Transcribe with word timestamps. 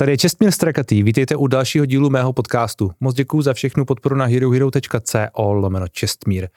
Tady 0.00 0.12
je 0.12 0.18
Čestmír 0.18 0.50
Strakatý, 0.50 1.02
vítejte 1.02 1.36
u 1.36 1.46
dalšího 1.46 1.86
dílu 1.86 2.10
mého 2.10 2.32
podcastu. 2.32 2.90
Moc 3.00 3.14
děkuji 3.14 3.42
za 3.42 3.54
všechnu 3.54 3.84
podporu 3.84 4.16
na 4.16 4.24
herohero.co 4.24 5.52
lomeno 5.52 5.88
Čestmír. 5.88 6.48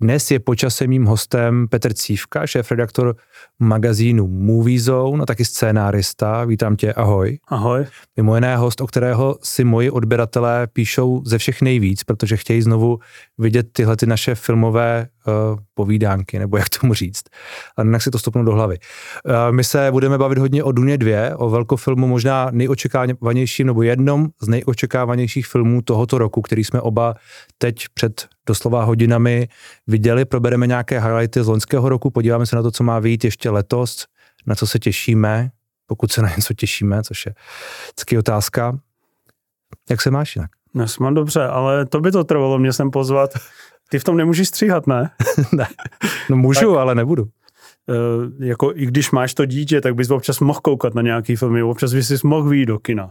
Dnes 0.00 0.30
je 0.30 0.38
počasem 0.38 0.90
mým 0.90 1.04
hostem 1.04 1.68
Petr 1.68 1.92
Cívka, 1.94 2.46
šéf-redaktor 2.46 3.16
magazínu 3.58 4.26
Movie 4.26 4.80
Zone 4.80 5.22
a 5.22 5.26
taky 5.26 5.44
scénárista. 5.44 6.44
Vítám 6.44 6.76
tě, 6.76 6.92
ahoj. 6.92 7.38
Ahoj. 7.48 7.86
Mimo 8.16 8.34
jiné 8.34 8.56
host, 8.56 8.80
o 8.80 8.86
kterého 8.86 9.38
si 9.42 9.64
moji 9.64 9.90
odběratelé 9.90 10.66
píšou 10.66 11.22
ze 11.26 11.38
všech 11.38 11.62
nejvíc, 11.62 12.04
protože 12.04 12.36
chtějí 12.36 12.62
znovu 12.62 12.98
vidět 13.38 13.66
tyhle 13.72 13.96
ty 13.96 14.06
naše 14.06 14.34
filmové 14.34 15.08
uh, 15.26 15.58
povídánky, 15.82 16.38
nebo 16.38 16.56
jak 16.56 16.68
tomu 16.80 16.94
říct. 16.94 17.24
A 17.76 17.82
jinak 17.82 18.02
si 18.02 18.10
to 18.10 18.18
stopnu 18.18 18.44
do 18.44 18.52
hlavy. 18.52 18.78
Uh, 18.78 19.34
my 19.50 19.64
se 19.64 19.90
budeme 19.90 20.18
bavit 20.18 20.38
hodně 20.38 20.64
o 20.64 20.72
Duně 20.72 20.98
2, 20.98 21.36
o 21.36 21.50
velkofilmu 21.50 22.06
možná 22.06 22.50
nejočekávanějším, 22.50 23.66
nebo 23.66 23.82
jednom 23.82 24.28
z 24.42 24.48
nejočekávanějších 24.48 25.46
filmů 25.46 25.82
tohoto 25.82 26.18
roku, 26.18 26.42
který 26.42 26.64
jsme 26.64 26.80
oba 26.80 27.14
teď 27.58 27.84
před 27.94 28.26
doslova 28.46 28.84
hodinami 28.84 29.48
viděli. 29.86 30.24
Probereme 30.24 30.66
nějaké 30.66 31.00
highlighty 31.00 31.42
z 31.42 31.46
loňského 31.46 31.88
roku, 31.88 32.10
podíváme 32.10 32.46
se 32.46 32.56
na 32.56 32.62
to, 32.62 32.70
co 32.70 32.84
má 32.84 32.98
vyjít 32.98 33.24
ještě 33.24 33.50
letos, 33.50 34.06
na 34.46 34.54
co 34.54 34.66
se 34.66 34.78
těšíme, 34.78 35.50
pokud 35.86 36.12
se 36.12 36.22
na 36.22 36.28
něco 36.36 36.54
těšíme, 36.54 37.02
což 37.02 37.26
je 37.26 37.34
vždycky 37.84 38.18
otázka. 38.18 38.78
Jak 39.90 40.02
se 40.02 40.10
máš 40.10 40.36
jinak? 40.36 40.50
Dnes 40.74 40.98
mám 40.98 41.14
dobře, 41.14 41.42
ale 41.42 41.86
to 41.86 42.00
by 42.00 42.12
to 42.12 42.24
trvalo 42.24 42.58
mě 42.58 42.72
sem 42.72 42.90
pozvat. 42.90 43.30
Ty 43.92 43.98
v 43.98 44.04
tom 44.04 44.16
nemůžeš 44.16 44.48
stříhat, 44.48 44.86
ne? 44.86 45.10
ne. 45.52 45.66
No 46.30 46.36
můžu, 46.36 46.70
tak, 46.70 46.80
ale 46.80 46.94
nebudu. 46.94 47.22
Uh, 47.22 48.46
jako 48.46 48.72
i 48.74 48.86
když 48.86 49.10
máš 49.10 49.34
to 49.34 49.46
dítě, 49.46 49.80
tak 49.80 49.94
bys 49.94 50.10
občas 50.10 50.40
mohl 50.40 50.60
koukat 50.60 50.94
na 50.94 51.02
nějaký 51.02 51.36
filmy, 51.36 51.62
občas 51.62 51.94
bys 51.94 52.08
si 52.08 52.14
mohl 52.24 52.48
výjít 52.48 52.68
do 52.68 52.78
kina. 52.78 53.10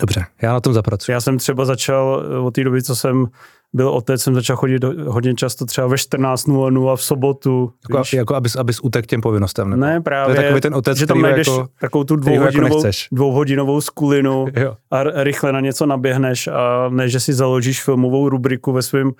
Dobře, 0.00 0.24
já 0.42 0.52
na 0.52 0.60
tom 0.60 0.74
zapracuji. 0.74 1.12
Já 1.12 1.20
jsem 1.20 1.38
třeba 1.38 1.64
začal 1.64 2.24
eh, 2.32 2.38
od 2.38 2.54
té 2.54 2.64
doby, 2.64 2.82
co 2.82 2.96
jsem 2.96 3.26
byl 3.72 3.88
otec, 3.88 4.22
jsem 4.22 4.34
začal 4.34 4.56
chodit 4.56 4.84
hodně 5.06 5.34
často 5.34 5.66
třeba 5.66 5.86
ve 5.86 5.96
14.00 5.96 6.96
v 6.96 7.02
sobotu. 7.02 7.72
Jako, 7.88 7.98
víš? 7.98 8.12
jako 8.12 8.34
abys, 8.34 8.56
abys 8.56 8.80
utek 8.80 9.06
těm 9.06 9.20
povinnostem. 9.20 9.70
Nebo? 9.70 9.80
Ne, 9.80 10.00
právě. 10.00 10.34
To 10.34 10.40
je 10.40 10.46
takový 10.46 10.60
ten 10.60 10.74
otec, 10.74 10.98
že 10.98 11.06
tam 11.06 11.22
najdeš 11.22 11.46
jako, 11.46 11.68
takovou 11.80 12.04
tu 12.04 12.16
dvouhodinovou, 12.16 12.84
jako 12.84 12.98
dvouhodinovou 13.12 13.80
skulinu 13.80 14.46
a 14.90 15.02
rychle 15.02 15.52
na 15.52 15.60
něco 15.60 15.86
naběhneš 15.86 16.48
a 16.48 16.88
ne, 16.88 17.08
že 17.08 17.20
si 17.20 17.32
založíš 17.32 17.82
filmovou 17.82 18.28
rubriku 18.28 18.72
ve 18.72 18.82
svém 18.82 19.12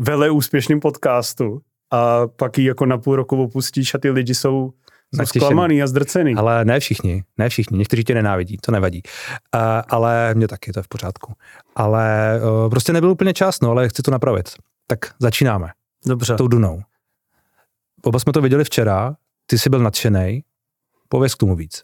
vele 0.00 0.30
úspěšným 0.30 0.80
podcastu 0.80 1.60
a 1.90 2.26
pak 2.26 2.58
ji 2.58 2.64
jako 2.64 2.86
na 2.86 2.98
půl 2.98 3.16
roku 3.16 3.42
opustíš 3.42 3.94
a 3.94 3.98
ty 3.98 4.10
lidi 4.10 4.34
jsou 4.34 4.72
jsou 5.14 5.26
zklamaný 5.26 5.82
a 5.82 5.86
zdrcený. 5.86 6.34
Ale 6.34 6.64
ne 6.64 6.80
všichni, 6.80 7.24
ne 7.38 7.48
všichni. 7.48 7.78
Někteří 7.78 8.04
tě 8.04 8.14
nenávidí, 8.14 8.56
to 8.60 8.72
nevadí. 8.72 9.02
Uh, 9.54 9.60
ale 9.88 10.34
mě 10.34 10.48
taky, 10.48 10.72
to 10.72 10.78
je 10.78 10.82
v 10.82 10.88
pořádku. 10.88 11.32
Ale 11.76 12.40
uh, 12.64 12.70
prostě 12.70 12.92
nebyl 12.92 13.10
úplně 13.10 13.34
čas, 13.34 13.60
no, 13.60 13.70
ale 13.70 13.88
chci 13.88 14.02
to 14.02 14.10
napravit. 14.10 14.48
Tak 14.86 14.98
začínáme. 15.18 15.68
Dobře. 16.06 16.36
Tou 16.36 16.48
Dunou. 16.48 16.82
Oba 18.02 18.18
jsme 18.18 18.32
to 18.32 18.40
viděli 18.40 18.64
včera, 18.64 19.16
ty 19.46 19.58
jsi 19.58 19.70
byl 19.70 19.78
nadšený. 19.78 20.44
Pověz 21.08 21.34
k 21.34 21.38
tomu 21.38 21.56
víc. 21.56 21.82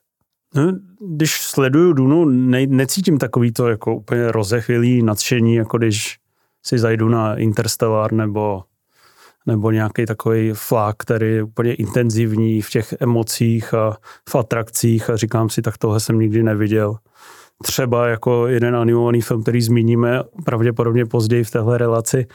No, 0.54 0.72
když 1.16 1.40
sleduju 1.40 1.92
Dunu, 1.92 2.24
ne, 2.24 2.66
necítím 2.66 3.18
takový 3.18 3.52
to 3.52 3.68
jako 3.68 3.96
úplně 3.96 4.32
rozechvělý 4.32 5.02
nadšení, 5.02 5.54
jako 5.54 5.78
když 5.78 6.18
si 6.66 6.78
zajdu 6.78 7.08
na 7.08 7.36
Interstellar 7.36 8.12
nebo 8.12 8.62
nebo 9.46 9.70
nějaký 9.70 10.06
takový 10.06 10.52
flák, 10.54 10.96
který 10.98 11.32
je 11.32 11.42
úplně 11.42 11.74
intenzivní 11.74 12.62
v 12.62 12.70
těch 12.70 12.94
emocích 13.00 13.74
a 13.74 13.96
v 14.28 14.34
atrakcích 14.34 15.10
a 15.10 15.16
říkám 15.16 15.48
si, 15.48 15.62
tak 15.62 15.78
tohle 15.78 16.00
jsem 16.00 16.18
nikdy 16.18 16.42
neviděl. 16.42 16.96
Třeba 17.62 18.06
jako 18.06 18.46
jeden 18.46 18.76
animovaný 18.76 19.20
film, 19.20 19.42
který 19.42 19.62
zmíníme 19.62 20.22
pravděpodobně 20.44 21.06
později 21.06 21.44
v 21.44 21.50
téhle 21.50 21.78
relaci, 21.78 22.26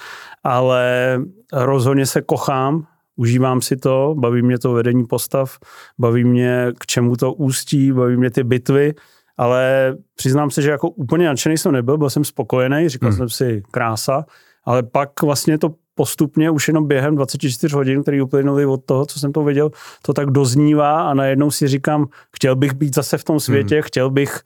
ale 0.44 1.18
rozhodně 1.54 2.06
se 2.06 2.22
kochám, 2.22 2.88
užívám 3.16 3.62
si 3.62 3.78
to, 3.78 4.16
baví 4.18 4.42
mě 4.42 4.60
to 4.60 4.74
vedení 4.74 5.06
postav, 5.06 5.58
baví 6.00 6.24
mě 6.24 6.68
k 6.80 6.86
čemu 6.86 7.16
to 7.16 7.34
ústí, 7.34 7.92
baví 7.92 8.18
mě 8.18 8.32
ty 8.32 8.44
bitvy, 8.44 8.94
ale 9.42 9.96
přiznám 10.16 10.52
se, 10.52 10.62
že 10.62 10.72
jako 10.72 10.90
úplně 10.90 11.26
nadšený 11.26 11.58
jsem 11.58 11.72
nebyl, 11.72 11.98
byl 11.98 12.10
jsem 12.10 12.26
spokojený, 12.26 12.90
říkal 12.90 13.10
hmm. 13.10 13.18
jsem 13.18 13.30
si 13.30 13.64
krása, 13.72 14.26
ale 14.66 14.84
pak 14.84 15.22
vlastně 15.22 15.58
to 15.58 15.76
postupně 15.96 16.50
už 16.50 16.68
jenom 16.68 16.88
během 16.88 17.16
24 17.16 17.76
hodin, 17.76 18.02
který 18.02 18.22
uplynuly 18.22 18.66
od 18.66 18.86
toho, 18.86 19.06
co 19.06 19.20
jsem 19.20 19.32
to 19.32 19.44
viděl, 19.44 19.72
to 20.02 20.14
tak 20.14 20.32
doznívá 20.32 21.10
a 21.10 21.14
najednou 21.14 21.52
si 21.52 21.68
říkám, 21.68 22.08
chtěl 22.36 22.56
bych 22.56 22.74
být 22.74 22.96
zase 22.96 23.18
v 23.18 23.24
tom 23.24 23.40
světě, 23.40 23.76
hmm. 23.76 23.84
chtěl 23.84 24.10
bych 24.10 24.40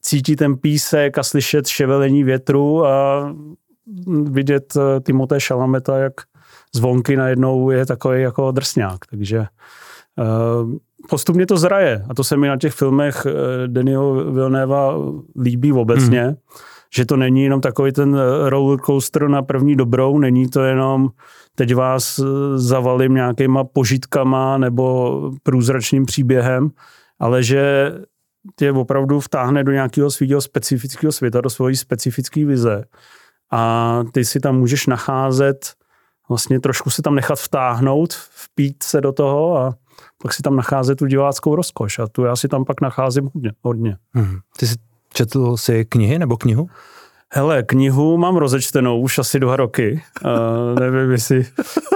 cítit 0.00 0.36
ten 0.36 0.56
písek 0.56 1.18
a 1.18 1.22
slyšet 1.22 1.66
ševelení 1.66 2.24
větru 2.24 2.86
a 2.86 3.24
vidět 4.22 4.76
eh, 4.76 5.00
Timoté 5.00 5.40
Šalameta, 5.40 5.98
jak 5.98 6.12
zvonky 6.74 7.16
najednou 7.16 7.70
je 7.70 7.86
takový 7.86 8.22
jako 8.22 8.50
drsňák. 8.50 9.06
Takže 9.10 9.38
uh, 10.18 10.78
postupně 11.08 11.46
to 11.46 11.56
zraje 11.56 12.04
a 12.08 12.14
to 12.14 12.24
se 12.24 12.36
mi 12.36 12.48
na 12.48 12.56
těch 12.56 12.72
filmech 12.72 13.26
uh, 13.26 13.32
Daniel 13.66 14.32
Villeneuve 14.32 14.76
líbí 15.42 15.72
obecně. 15.72 16.22
Hmm 16.22 16.36
že 16.94 17.06
to 17.06 17.16
není 17.16 17.44
jenom 17.44 17.60
takový 17.60 17.92
ten 17.92 18.16
eh, 18.16 18.50
roller 18.50 18.80
coaster 18.80 19.28
na 19.28 19.42
první 19.42 19.76
dobrou, 19.76 20.18
není 20.18 20.48
to 20.48 20.62
jenom 20.62 21.08
teď 21.54 21.74
vás 21.74 22.18
eh, 22.18 22.24
zavalím 22.58 23.14
nějakýma 23.14 23.64
požitkama 23.64 24.58
nebo 24.58 25.32
průzračným 25.42 26.06
příběhem, 26.06 26.70
ale 27.18 27.42
že 27.42 27.92
tě 28.56 28.72
opravdu 28.72 29.20
vtáhne 29.20 29.64
do 29.64 29.72
nějakého 29.72 30.10
svého 30.10 30.40
specifického 30.40 31.12
světa, 31.12 31.40
do 31.40 31.50
svojí 31.50 31.76
specifické 31.76 32.44
vize. 32.44 32.84
A 33.50 34.02
ty 34.12 34.24
si 34.24 34.40
tam 34.40 34.58
můžeš 34.58 34.86
nacházet, 34.86 35.74
vlastně 36.28 36.60
trošku 36.60 36.90
se 36.90 37.02
tam 37.02 37.14
nechat 37.14 37.38
vtáhnout, 37.38 38.12
vpít 38.12 38.82
se 38.82 39.00
do 39.00 39.12
toho 39.12 39.58
a 39.58 39.74
pak 40.22 40.34
si 40.34 40.42
tam 40.42 40.56
nacházet 40.56 40.98
tu 40.98 41.06
diváckou 41.06 41.54
rozkoš. 41.54 41.98
A 41.98 42.06
tu 42.06 42.24
já 42.24 42.36
si 42.36 42.48
tam 42.48 42.64
pak 42.64 42.80
nacházím 42.80 43.30
hodně. 43.34 43.52
hodně. 43.62 43.96
Hmm. 44.14 44.38
Ty 44.58 44.66
jsi 44.66 44.74
Četl 45.12 45.56
jsi 45.56 45.84
knihy 45.84 46.18
nebo 46.18 46.36
knihu? 46.36 46.68
Hele, 47.32 47.62
knihu 47.62 48.16
mám 48.16 48.36
rozečtenou 48.36 49.00
už 49.00 49.18
asi 49.18 49.40
dva 49.40 49.56
roky. 49.56 50.02
Uh, 50.24 50.80
nevím, 50.80 51.10
jestli 51.10 51.46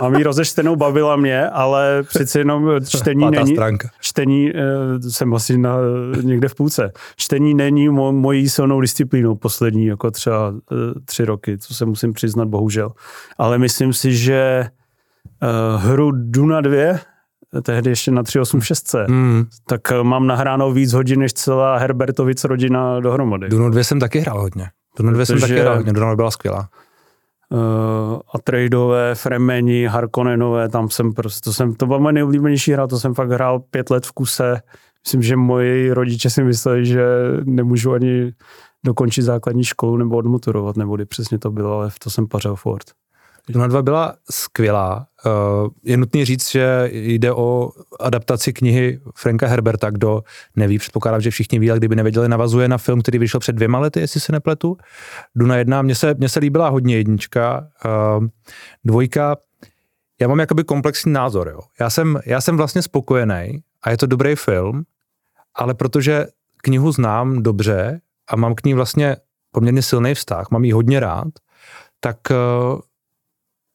mám 0.01 0.15
ji 0.15 0.23
rozečtenou, 0.23 0.77
bavila 0.77 1.17
mě, 1.17 1.49
ale 1.49 2.03
přeci 2.03 2.39
jenom 2.39 2.71
čtení 2.89 3.21
Pátá 3.21 3.45
není... 3.45 3.57
Stránka. 3.57 3.89
Čtení, 4.01 4.53
uh, 4.53 4.61
jsem 5.09 5.35
asi 5.35 5.59
na, 5.59 5.77
někde 6.23 6.49
v 6.49 6.55
půlce. 6.55 6.93
Čtení 7.17 7.55
není 7.55 7.89
mo, 7.89 8.13
mojí 8.13 8.49
silnou 8.49 8.81
disciplínou 8.81 9.35
poslední, 9.35 9.87
jako 9.87 10.11
třeba 10.11 10.49
uh, 10.49 10.59
tři 11.05 11.25
roky, 11.25 11.59
co 11.59 11.75
se 11.75 11.85
musím 11.85 12.13
přiznat, 12.13 12.49
bohužel. 12.49 12.93
Ale 13.39 13.59
myslím 13.59 13.93
si, 13.93 14.17
že 14.17 14.67
uh, 15.43 15.83
hru 15.83 16.11
Duna 16.11 16.61
2 16.61 16.99
tehdy 17.63 17.91
ještě 17.91 18.11
na 18.11 18.23
386, 18.23 18.95
mm. 19.09 19.45
tak 19.67 19.93
eh, 19.93 20.03
mám 20.03 20.27
nahráno 20.27 20.73
víc 20.73 20.93
hodin 20.93 21.21
než 21.21 21.33
celá 21.33 21.77
Herbertovic 21.77 22.45
rodina 22.45 23.01
dohromady. 23.01 23.49
Dunu 23.49 23.71
2 23.71 23.85
jsem 23.85 24.01
taky 24.01 24.21
hrál 24.21 24.41
hodně. 24.41 24.67
Dunu 24.99 25.13
2 25.13 25.25
jsem 25.25 25.41
taky 25.41 25.61
hrál 25.61 25.77
hodně, 25.77 25.93
Dunu 25.93 26.17
byla 26.17 26.31
skvělá. 26.31 26.69
Uh, 27.51 27.59
a 28.35 28.39
tradeové, 28.45 29.15
Fremeni, 29.15 29.87
Harkonnenové, 29.87 30.69
tam 30.69 30.91
jsem 30.91 31.13
prostě, 31.13 31.41
to, 31.45 31.53
jsem, 31.53 31.75
to 31.75 31.87
byla 31.87 31.99
moje 31.99 32.13
nejoblíbenější 32.13 32.73
hra, 32.73 32.87
to 32.87 32.99
jsem 32.99 33.15
fakt 33.15 33.31
hrál 33.31 33.61
pět 33.61 33.91
let 33.91 34.07
v 34.07 34.13
kuse. 34.13 34.61
Myslím, 35.07 35.23
že 35.23 35.37
moji 35.37 35.93
rodiče 35.93 36.31
si 36.31 36.45
mysleli, 36.45 36.87
že 36.87 37.05
nemůžu 37.45 37.93
ani 37.93 38.33
dokončit 38.85 39.23
základní 39.23 39.65
školu 39.65 39.97
nebo 39.97 40.17
odmotorovat, 40.17 40.77
nebo 40.77 40.97
kdy 40.97 41.05
přesně 41.05 41.39
to 41.39 41.51
bylo, 41.51 41.73
ale 41.73 41.91
v 41.91 41.99
to 41.99 42.11
jsem 42.11 42.27
pařel 42.29 42.57
fort. 42.57 42.85
Duna 43.49 43.67
2 43.67 43.83
byla 43.83 44.15
skvělá. 44.31 45.07
Eh, 45.27 45.31
je 45.85 45.97
nutný 45.97 46.25
říct, 46.25 46.51
že 46.51 46.89
jde 46.93 47.33
o 47.33 47.71
adaptaci 48.01 48.53
knihy 48.53 49.01
Franka 49.17 49.47
Herberta, 49.47 49.91
kdo 49.91 50.23
neví, 50.57 50.79
předpokládám, 50.79 51.21
že 51.21 51.31
všichni 51.31 51.59
ví, 51.59 51.71
ale 51.71 51.79
kdyby 51.79 51.97
nevěděli, 51.97 52.29
navazuje 52.29 52.69
na 52.69 52.79
film, 52.79 53.03
který 53.03 53.19
vyšel 53.19 53.41
před 53.41 53.53
dvěma 53.53 53.79
lety, 53.79 54.01
jestli 54.01 54.21
se 54.21 54.33
nepletu. 54.33 54.77
Duna 55.35 55.57
1, 55.57 55.83
mně 55.83 55.95
se, 55.95 56.15
mně 56.15 56.29
se 56.29 56.41
líbila 56.41 56.69
hodně 56.69 56.97
jednička. 56.97 57.69
Eh, 57.85 58.29
dvojka, 58.85 59.37
já 60.21 60.29
mám 60.29 60.41
jakoby 60.41 60.65
komplexní 60.65 61.13
názor. 61.13 61.49
Jo. 61.49 61.61
Já, 61.81 61.91
jsem, 61.91 62.21
já 62.27 62.41
jsem 62.41 62.57
vlastně 62.57 62.83
spokojený 62.83 63.63
a 63.83 63.91
je 63.91 63.97
to 63.97 64.07
dobrý 64.07 64.35
film, 64.37 64.83
ale 65.55 65.75
protože 65.75 66.27
knihu 66.57 66.93
znám 66.93 67.43
dobře 67.43 68.01
a 68.29 68.37
mám 68.37 68.55
k 68.55 68.65
ní 68.65 68.75
vlastně 68.75 69.17
poměrně 69.51 69.83
silný 69.83 70.15
vztah, 70.15 70.51
mám 70.51 70.65
ji 70.65 70.73
hodně 70.73 71.01
rád, 71.01 71.29
tak 72.01 72.31
eh, 72.31 72.35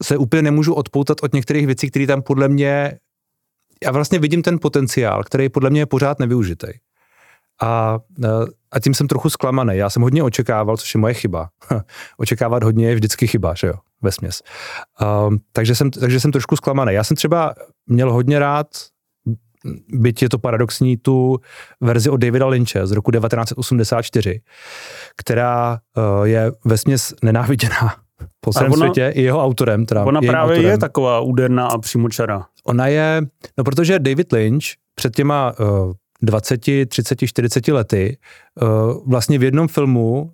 se 0.04 0.18
úplně 0.18 0.42
nemůžu 0.42 0.74
odpoutat 0.74 1.18
od 1.24 1.34
některých 1.34 1.66
věcí, 1.66 1.90
které 1.90 2.08
tam 2.08 2.22
podle 2.22 2.48
mě, 2.48 3.00
já 3.84 3.92
vlastně 3.92 4.20
vidím 4.20 4.42
ten 4.42 4.60
potenciál, 4.60 5.24
který 5.24 5.50
podle 5.50 5.70
mě 5.70 5.82
je 5.82 5.86
pořád 5.86 6.20
nevyužitý. 6.20 6.68
A, 7.62 8.00
a 8.72 8.80
tím 8.80 8.94
jsem 8.94 9.08
trochu 9.08 9.30
zklamaný. 9.30 9.78
Já 9.78 9.90
jsem 9.90 10.02
hodně 10.02 10.24
očekával, 10.24 10.78
což 10.78 10.94
je 10.94 11.00
moje 11.00 11.14
chyba. 11.14 11.50
Očekávat 12.18 12.64
hodně 12.64 12.90
je 12.90 12.96
vždycky 12.96 13.28
chyba, 13.28 13.54
že 13.54 13.68
jo, 13.68 13.74
ve 14.02 14.12
směs. 14.12 14.42
Um, 15.28 15.40
takže, 15.52 15.76
jsem, 15.76 15.92
takže 15.92 16.20
jsem 16.20 16.32
trošku 16.32 16.56
zklamaný. 16.56 16.94
Já 16.94 17.04
jsem 17.04 17.18
třeba 17.18 17.54
měl 17.88 18.14
hodně 18.14 18.40
rád 18.40 18.68
byť 19.90 20.22
je 20.22 20.30
to 20.30 20.40
paradoxní, 20.40 20.98
tu 20.98 21.38
verzi 21.82 22.10
od 22.10 22.18
Davida 22.18 22.48
Lynche 22.48 22.88
z 22.88 22.92
roku 22.92 23.12
1984, 23.12 24.42
která 25.18 25.80
uh, 25.98 26.24
je 26.24 26.52
vesměs 26.66 27.14
nenáviděná 27.24 28.07
po 28.42 28.54
celém 28.54 28.72
ona, 28.72 28.80
světě 28.80 29.12
i 29.16 29.22
jeho 29.22 29.44
autorem. 29.44 29.86
Teda 29.86 30.06
ona 30.06 30.22
právě 30.22 30.56
autorem. 30.56 30.72
je 30.72 30.78
taková 30.78 31.20
úderná 31.20 31.68
a 31.68 31.78
přímočara. 31.78 32.46
Ona 32.66 32.88
je, 32.88 33.22
no 33.58 33.64
protože 33.64 34.00
David 34.00 34.32
Lynch 34.32 34.66
před 34.96 35.16
těma 35.16 35.54
uh, 35.60 35.94
20, 36.22 36.62
30, 36.88 37.16
40 37.26 37.68
lety 37.68 38.18
uh, 38.62 38.70
vlastně 39.06 39.40
v 39.40 39.44
jednom 39.44 39.68
filmu 39.68 40.32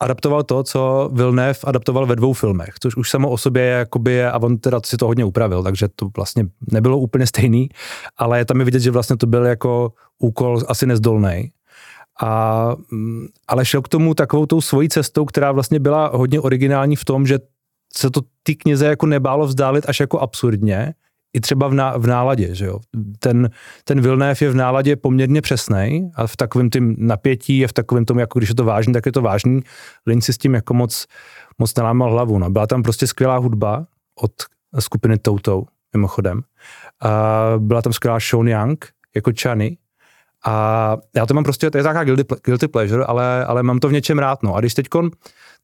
adaptoval 0.00 0.42
to, 0.42 0.62
co 0.62 1.10
Villeneuve 1.12 1.58
adaptoval 1.64 2.06
ve 2.06 2.16
dvou 2.16 2.32
filmech, 2.32 2.74
což 2.80 2.96
už 2.96 3.10
samo 3.10 3.30
o 3.30 3.38
sobě 3.38 3.62
je, 3.62 3.70
jakoby 3.70 4.12
je, 4.12 4.30
a 4.30 4.42
on 4.42 4.58
teda 4.58 4.80
si 4.86 4.96
to 4.96 5.06
hodně 5.06 5.24
upravil, 5.24 5.62
takže 5.62 5.88
to 5.96 6.08
vlastně 6.16 6.44
nebylo 6.72 6.98
úplně 6.98 7.26
stejný, 7.26 7.68
ale 8.16 8.44
tam 8.44 8.58
je 8.58 8.64
vidět, 8.64 8.80
že 8.80 8.90
vlastně 8.90 9.16
to 9.16 9.26
byl 9.26 9.46
jako 9.46 9.92
úkol 10.18 10.58
asi 10.68 10.86
nezdolný. 10.86 11.50
A, 12.22 12.76
mm, 12.90 13.26
ale 13.48 13.64
šel 13.64 13.82
k 13.82 13.88
tomu 13.88 14.14
takovou 14.14 14.46
tou 14.46 14.60
svojí 14.60 14.88
cestou, 14.88 15.24
která 15.24 15.52
vlastně 15.52 15.80
byla 15.80 16.10
hodně 16.14 16.40
originální 16.40 16.96
v 16.96 17.04
tom, 17.04 17.26
že 17.26 17.38
se 17.94 18.10
to 18.10 18.20
ty 18.42 18.54
knize 18.54 18.86
jako 18.86 19.06
nebálo 19.06 19.46
vzdálit 19.46 19.84
až 19.88 20.00
jako 20.00 20.18
absurdně, 20.18 20.94
i 21.32 21.40
třeba 21.40 21.68
v, 21.68 21.74
ná, 21.74 21.96
v 21.96 22.06
náladě, 22.06 22.54
že 22.54 22.66
jo. 22.66 22.80
Ten, 23.18 23.50
ten 23.84 24.00
Vilnév 24.00 24.42
je 24.42 24.50
v 24.50 24.54
náladě 24.54 24.96
poměrně 24.96 25.42
přesný 25.42 26.10
a 26.14 26.26
v 26.26 26.36
takovém 26.36 26.70
tím 26.70 26.96
napětí 26.98 27.58
je 27.58 27.68
v 27.68 27.72
takovém 27.72 28.04
tom, 28.04 28.18
jako 28.18 28.38
když 28.38 28.48
je 28.48 28.54
to 28.54 28.64
vážný, 28.64 28.92
tak 28.92 29.06
je 29.06 29.12
to 29.12 29.22
vážný. 29.22 29.60
Lynch 30.06 30.24
si 30.24 30.32
s 30.32 30.38
tím 30.38 30.54
jako 30.54 30.74
moc, 30.74 31.06
moc 31.58 31.74
nelámal 31.74 32.12
hlavu. 32.12 32.38
No. 32.38 32.50
Byla 32.50 32.66
tam 32.66 32.82
prostě 32.82 33.06
skvělá 33.06 33.36
hudba 33.36 33.86
od 34.20 34.32
skupiny 34.78 35.18
Toutou, 35.18 35.66
mimochodem. 35.94 36.42
A 37.02 37.42
byla 37.58 37.82
tam 37.82 37.92
skvělá 37.92 38.20
Sean 38.20 38.48
Young, 38.48 38.86
jako 39.14 39.30
Chany. 39.42 39.76
A 40.46 40.96
já 41.16 41.26
to 41.26 41.34
mám 41.34 41.44
prostě, 41.44 41.70
to 41.70 41.78
je 41.78 41.84
taková 41.84 42.04
guilty, 42.04 42.24
guilty 42.44 42.68
pleasure, 42.68 43.04
ale, 43.04 43.44
ale 43.44 43.62
mám 43.62 43.78
to 43.78 43.88
v 43.88 43.92
něčem 43.92 44.18
rád. 44.18 44.42
No. 44.42 44.54
A 44.54 44.60
když 44.60 44.74
teď 44.74 44.86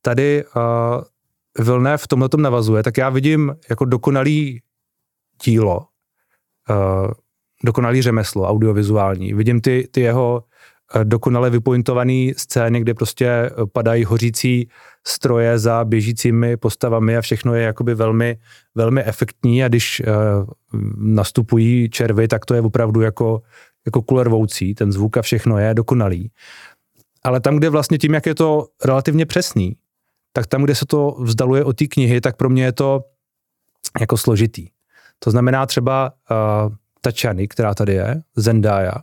tady 0.02 0.44
uh, 0.44 1.64
Vilnév 1.64 2.02
v 2.02 2.08
tomhle 2.08 2.28
navazuje, 2.36 2.82
tak 2.82 2.96
já 2.96 3.10
vidím 3.10 3.56
jako 3.70 3.84
dokonalý 3.84 4.62
dílo, 5.44 5.86
uh, 6.70 7.10
dokonalý 7.64 8.02
řemeslo 8.02 8.48
audiovizuální. 8.48 9.34
Vidím 9.34 9.60
ty, 9.60 9.88
ty 9.90 10.00
jeho 10.00 10.44
uh, 10.94 11.04
dokonale 11.04 11.50
vypointované 11.50 12.32
scény, 12.36 12.80
kde 12.80 12.94
prostě 12.94 13.26
eh, 13.28 13.50
padají 13.72 14.04
hořící 14.04 14.68
stroje 15.06 15.58
za 15.58 15.84
běžícími 15.84 16.56
postavami 16.56 17.16
a 17.16 17.20
všechno 17.20 17.54
je 17.54 17.62
jakoby 17.62 17.94
velmi, 17.94 18.38
velmi 18.74 19.04
efektní 19.04 19.64
a 19.64 19.68
když 19.68 20.02
uh, 20.06 20.46
nastupují 20.96 21.90
červy, 21.90 22.28
tak 22.28 22.44
to 22.44 22.54
je 22.54 22.60
opravdu 22.60 23.00
jako, 23.00 23.42
jako 23.86 24.02
kulervoucí, 24.02 24.74
ten 24.74 24.92
zvuk 24.92 25.16
a 25.16 25.22
všechno 25.22 25.58
je 25.58 25.74
dokonalý. 25.74 26.30
Ale 27.22 27.40
tam, 27.40 27.56
kde 27.56 27.70
vlastně 27.70 27.98
tím, 27.98 28.14
jak 28.14 28.26
je 28.26 28.34
to 28.34 28.66
relativně 28.84 29.26
přesný, 29.26 29.76
tak 30.32 30.46
tam, 30.46 30.62
kde 30.62 30.74
se 30.74 30.86
to 30.86 31.16
vzdaluje 31.20 31.64
od 31.64 31.76
té 31.76 31.86
knihy, 31.86 32.20
tak 32.20 32.36
pro 32.36 32.48
mě 32.48 32.64
je 32.64 32.72
to 32.72 33.04
jako 34.00 34.16
složitý. 34.16 34.68
To 35.18 35.30
znamená 35.30 35.66
třeba 35.66 36.12
uh, 36.30 36.74
ta 37.00 37.10
Chani, 37.20 37.48
která 37.48 37.74
tady 37.74 37.92
je, 37.94 38.22
Zendaya, 38.36 38.94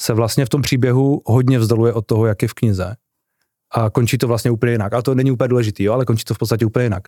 se 0.00 0.12
vlastně 0.12 0.44
v 0.44 0.48
tom 0.48 0.62
příběhu 0.62 1.22
hodně 1.26 1.58
vzdaluje 1.58 1.92
od 1.92 2.06
toho, 2.06 2.26
jak 2.26 2.42
je 2.42 2.48
v 2.48 2.54
knize. 2.54 2.96
A 3.70 3.90
končí 3.90 4.18
to 4.18 4.28
vlastně 4.28 4.50
úplně 4.50 4.72
jinak. 4.72 4.92
A 4.92 5.02
to 5.02 5.14
není 5.14 5.30
úplně 5.30 5.48
důležitý, 5.48 5.84
jo, 5.84 5.92
ale 5.92 6.04
končí 6.04 6.24
to 6.24 6.34
v 6.34 6.38
podstatě 6.38 6.66
úplně 6.66 6.84
jinak. 6.84 7.02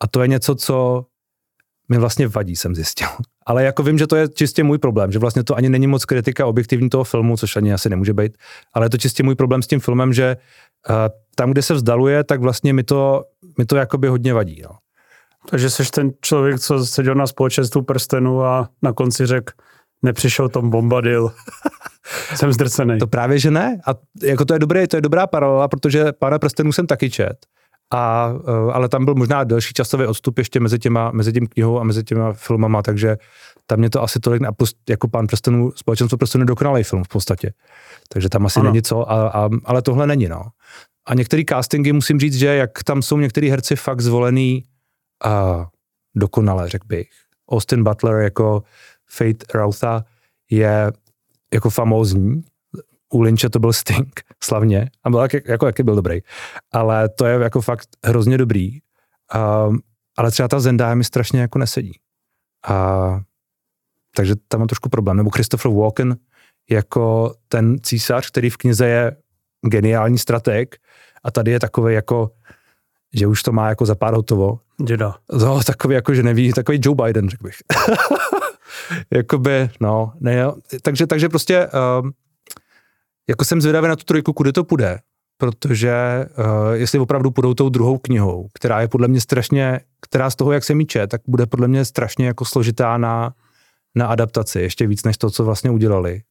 A 0.00 0.06
to 0.06 0.22
je 0.22 0.28
něco, 0.28 0.54
co 0.54 1.06
mi 1.92 1.98
vlastně 1.98 2.28
vadí, 2.28 2.56
jsem 2.56 2.74
zjistil. 2.74 3.08
Ale 3.46 3.64
jako 3.64 3.82
vím, 3.82 3.98
že 3.98 4.06
to 4.06 4.16
je 4.16 4.28
čistě 4.28 4.64
můj 4.64 4.78
problém, 4.78 5.12
že 5.12 5.18
vlastně 5.18 5.44
to 5.44 5.56
ani 5.56 5.68
není 5.68 5.86
moc 5.86 6.04
kritika 6.04 6.46
objektivní 6.46 6.90
toho 6.90 7.04
filmu, 7.04 7.36
což 7.36 7.56
ani 7.56 7.72
asi 7.72 7.88
nemůže 7.88 8.14
být, 8.14 8.38
ale 8.72 8.86
je 8.86 8.90
to 8.90 8.98
čistě 8.98 9.22
můj 9.22 9.34
problém 9.34 9.62
s 9.62 9.66
tím 9.66 9.80
filmem, 9.80 10.12
že 10.12 10.36
uh, 10.90 10.96
tam, 11.34 11.50
kde 11.50 11.62
se 11.62 11.74
vzdaluje, 11.74 12.24
tak 12.24 12.40
vlastně 12.40 12.72
mi 12.72 12.82
to, 12.82 13.24
mi 13.58 13.64
to 13.64 13.76
jakoby 13.76 14.08
hodně 14.08 14.34
vadí. 14.34 14.62
No. 14.62 14.70
Takže 15.50 15.70
jsi 15.70 15.90
ten 15.90 16.10
člověk, 16.20 16.60
co 16.60 16.86
seděl 16.86 17.14
na 17.14 17.26
společenstvu 17.26 17.82
prstenu 17.82 18.44
a 18.44 18.68
na 18.82 18.92
konci 18.92 19.26
řekl, 19.26 19.52
nepřišel 20.02 20.48
Tom 20.48 20.70
Bombadil. 20.70 21.32
jsem 22.34 22.52
zdrcený. 22.52 22.98
To 22.98 23.06
právě, 23.06 23.38
že 23.38 23.50
ne. 23.50 23.80
A 23.86 23.94
jako 24.22 24.44
to 24.44 24.54
je, 24.54 24.58
dobré, 24.58 24.88
to 24.88 24.96
je 24.96 25.00
dobrá 25.00 25.26
paralela, 25.26 25.68
protože 25.68 26.12
Pána 26.12 26.38
prstenů 26.38 26.72
jsem 26.72 26.86
taky 26.86 27.10
čet. 27.10 27.46
A, 27.92 28.32
eh, 28.48 28.72
ale 28.72 28.88
tam 28.88 29.04
byl 29.04 29.14
možná 29.14 29.44
delší 29.44 29.74
časový 29.74 30.06
odstup 30.06 30.38
ještě 30.38 30.60
mezi, 30.60 30.78
těma, 30.78 31.10
mezi 31.10 31.32
tím 31.32 31.46
knihou 31.46 31.80
a 31.80 31.84
mezi 31.84 32.04
těma 32.04 32.32
filmama, 32.32 32.82
takže 32.82 33.16
tam 33.66 33.78
mě 33.78 33.90
to 33.90 34.02
asi 34.02 34.20
tolik, 34.20 34.42
a 34.42 34.52
plus 34.52 34.74
jako 34.88 35.08
pán 35.08 35.26
prstenů, 35.26 35.72
společenstvo 35.76 36.18
prstenů 36.18 36.44
dokonalý 36.44 36.82
film 36.82 37.04
v 37.04 37.08
podstatě. 37.08 37.52
Takže 38.08 38.28
tam 38.28 38.46
asi 38.46 38.60
ano. 38.60 38.70
není 38.70 38.82
co, 38.82 39.10
a, 39.10 39.28
a, 39.28 39.48
ale 39.64 39.82
tohle 39.82 40.06
není, 40.06 40.28
no. 40.28 40.42
A 41.06 41.14
některé 41.14 41.42
castingy 41.48 41.92
musím 41.92 42.20
říct, 42.20 42.34
že 42.34 42.46
jak 42.46 42.82
tam 42.84 43.02
jsou 43.02 43.18
některý 43.18 43.50
herci 43.50 43.76
fakt 43.76 44.00
zvolený 44.00 44.64
a 45.24 45.66
dokonale, 46.16 46.68
řekl 46.68 46.86
bych. 46.86 47.08
Austin 47.50 47.84
Butler 47.84 48.16
jako 48.16 48.62
Fate 49.10 49.46
Routha 49.54 50.04
je 50.50 50.92
jako 51.54 51.70
famózní, 51.70 52.42
u 53.12 53.20
Lynche 53.20 53.50
to 53.50 53.58
byl 53.58 53.72
Sting, 53.72 54.20
slavně, 54.42 54.90
a 55.04 55.10
byl 55.10 55.20
jak, 55.20 55.48
jako 55.48 55.66
jaký 55.66 55.82
byl 55.82 55.94
dobrý, 55.94 56.20
ale 56.72 57.08
to 57.08 57.26
je 57.26 57.38
jako 57.42 57.60
fakt 57.60 57.88
hrozně 58.04 58.38
dobrý, 58.38 58.78
um, 59.68 59.78
ale 60.16 60.30
třeba 60.30 60.48
ta 60.48 60.60
Zendaya 60.60 60.94
mi 60.94 61.04
strašně 61.04 61.40
jako 61.40 61.58
nesedí. 61.58 61.98
A, 62.68 63.20
takže 64.16 64.34
tam 64.48 64.60
mám 64.60 64.68
trošku 64.68 64.88
problém. 64.88 65.16
Nebo 65.16 65.30
Christopher 65.30 65.72
Walken 65.72 66.16
jako 66.70 67.34
ten 67.48 67.76
císař, 67.82 68.30
který 68.30 68.50
v 68.50 68.56
knize 68.56 68.86
je 68.86 69.16
geniální 69.66 70.18
strateg 70.18 70.76
a 71.24 71.30
tady 71.30 71.50
je 71.50 71.60
takový 71.60 71.94
jako 71.94 72.30
že 73.14 73.26
už 73.26 73.42
to 73.42 73.52
má 73.52 73.68
jako 73.68 73.86
za 73.86 73.94
pár 73.94 74.14
hotovo. 74.14 74.58
Děda. 74.84 75.14
No, 75.32 75.62
takový 75.62 75.94
jako, 75.94 76.14
že 76.14 76.22
neví, 76.22 76.52
takový 76.52 76.80
Joe 76.82 77.04
Biden, 77.04 77.28
řekl 77.28 77.44
bych. 77.44 77.54
Jakoby, 79.10 79.70
no, 79.80 80.12
ne. 80.20 80.44
Takže, 80.82 81.06
takže 81.06 81.28
prostě, 81.28 81.66
uh, 81.66 82.10
jako 83.28 83.44
jsem 83.44 83.60
zvědavý 83.60 83.88
na 83.88 83.96
tu 83.96 84.04
trojku, 84.04 84.32
kudy 84.32 84.52
to 84.52 84.64
půjde, 84.64 84.98
protože 85.38 86.26
uh, 86.38 86.72
jestli 86.72 86.98
opravdu 86.98 87.30
půjdou 87.30 87.54
tou 87.54 87.68
druhou 87.68 87.98
knihou, 87.98 88.48
která 88.54 88.80
je 88.80 88.88
podle 88.88 89.08
mě 89.08 89.20
strašně, 89.20 89.80
která 90.00 90.30
z 90.30 90.36
toho, 90.36 90.52
jak 90.52 90.64
se 90.64 90.74
míče, 90.74 91.06
tak 91.06 91.20
bude 91.28 91.46
podle 91.46 91.68
mě 91.68 91.84
strašně 91.84 92.26
jako 92.26 92.44
složitá 92.44 92.98
na, 92.98 93.34
na 93.94 94.06
adaptaci, 94.06 94.60
ještě 94.60 94.86
víc 94.86 95.04
než 95.04 95.18
to, 95.18 95.30
co 95.30 95.44
vlastně 95.44 95.70
udělali. 95.70 96.22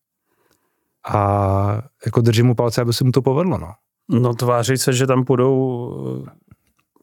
A 1.07 1.81
jako 2.05 2.21
držím 2.21 2.45
mu 2.45 2.55
palce, 2.55 2.81
aby 2.81 2.94
se 2.94 3.03
mu 3.03 3.11
to 3.11 3.21
povedlo, 3.21 3.57
no. 3.57 3.73
No 4.09 4.33
tváří 4.33 4.77
se, 4.77 4.94
že 4.94 5.07
tam 5.07 5.25
půjdou 5.25 6.25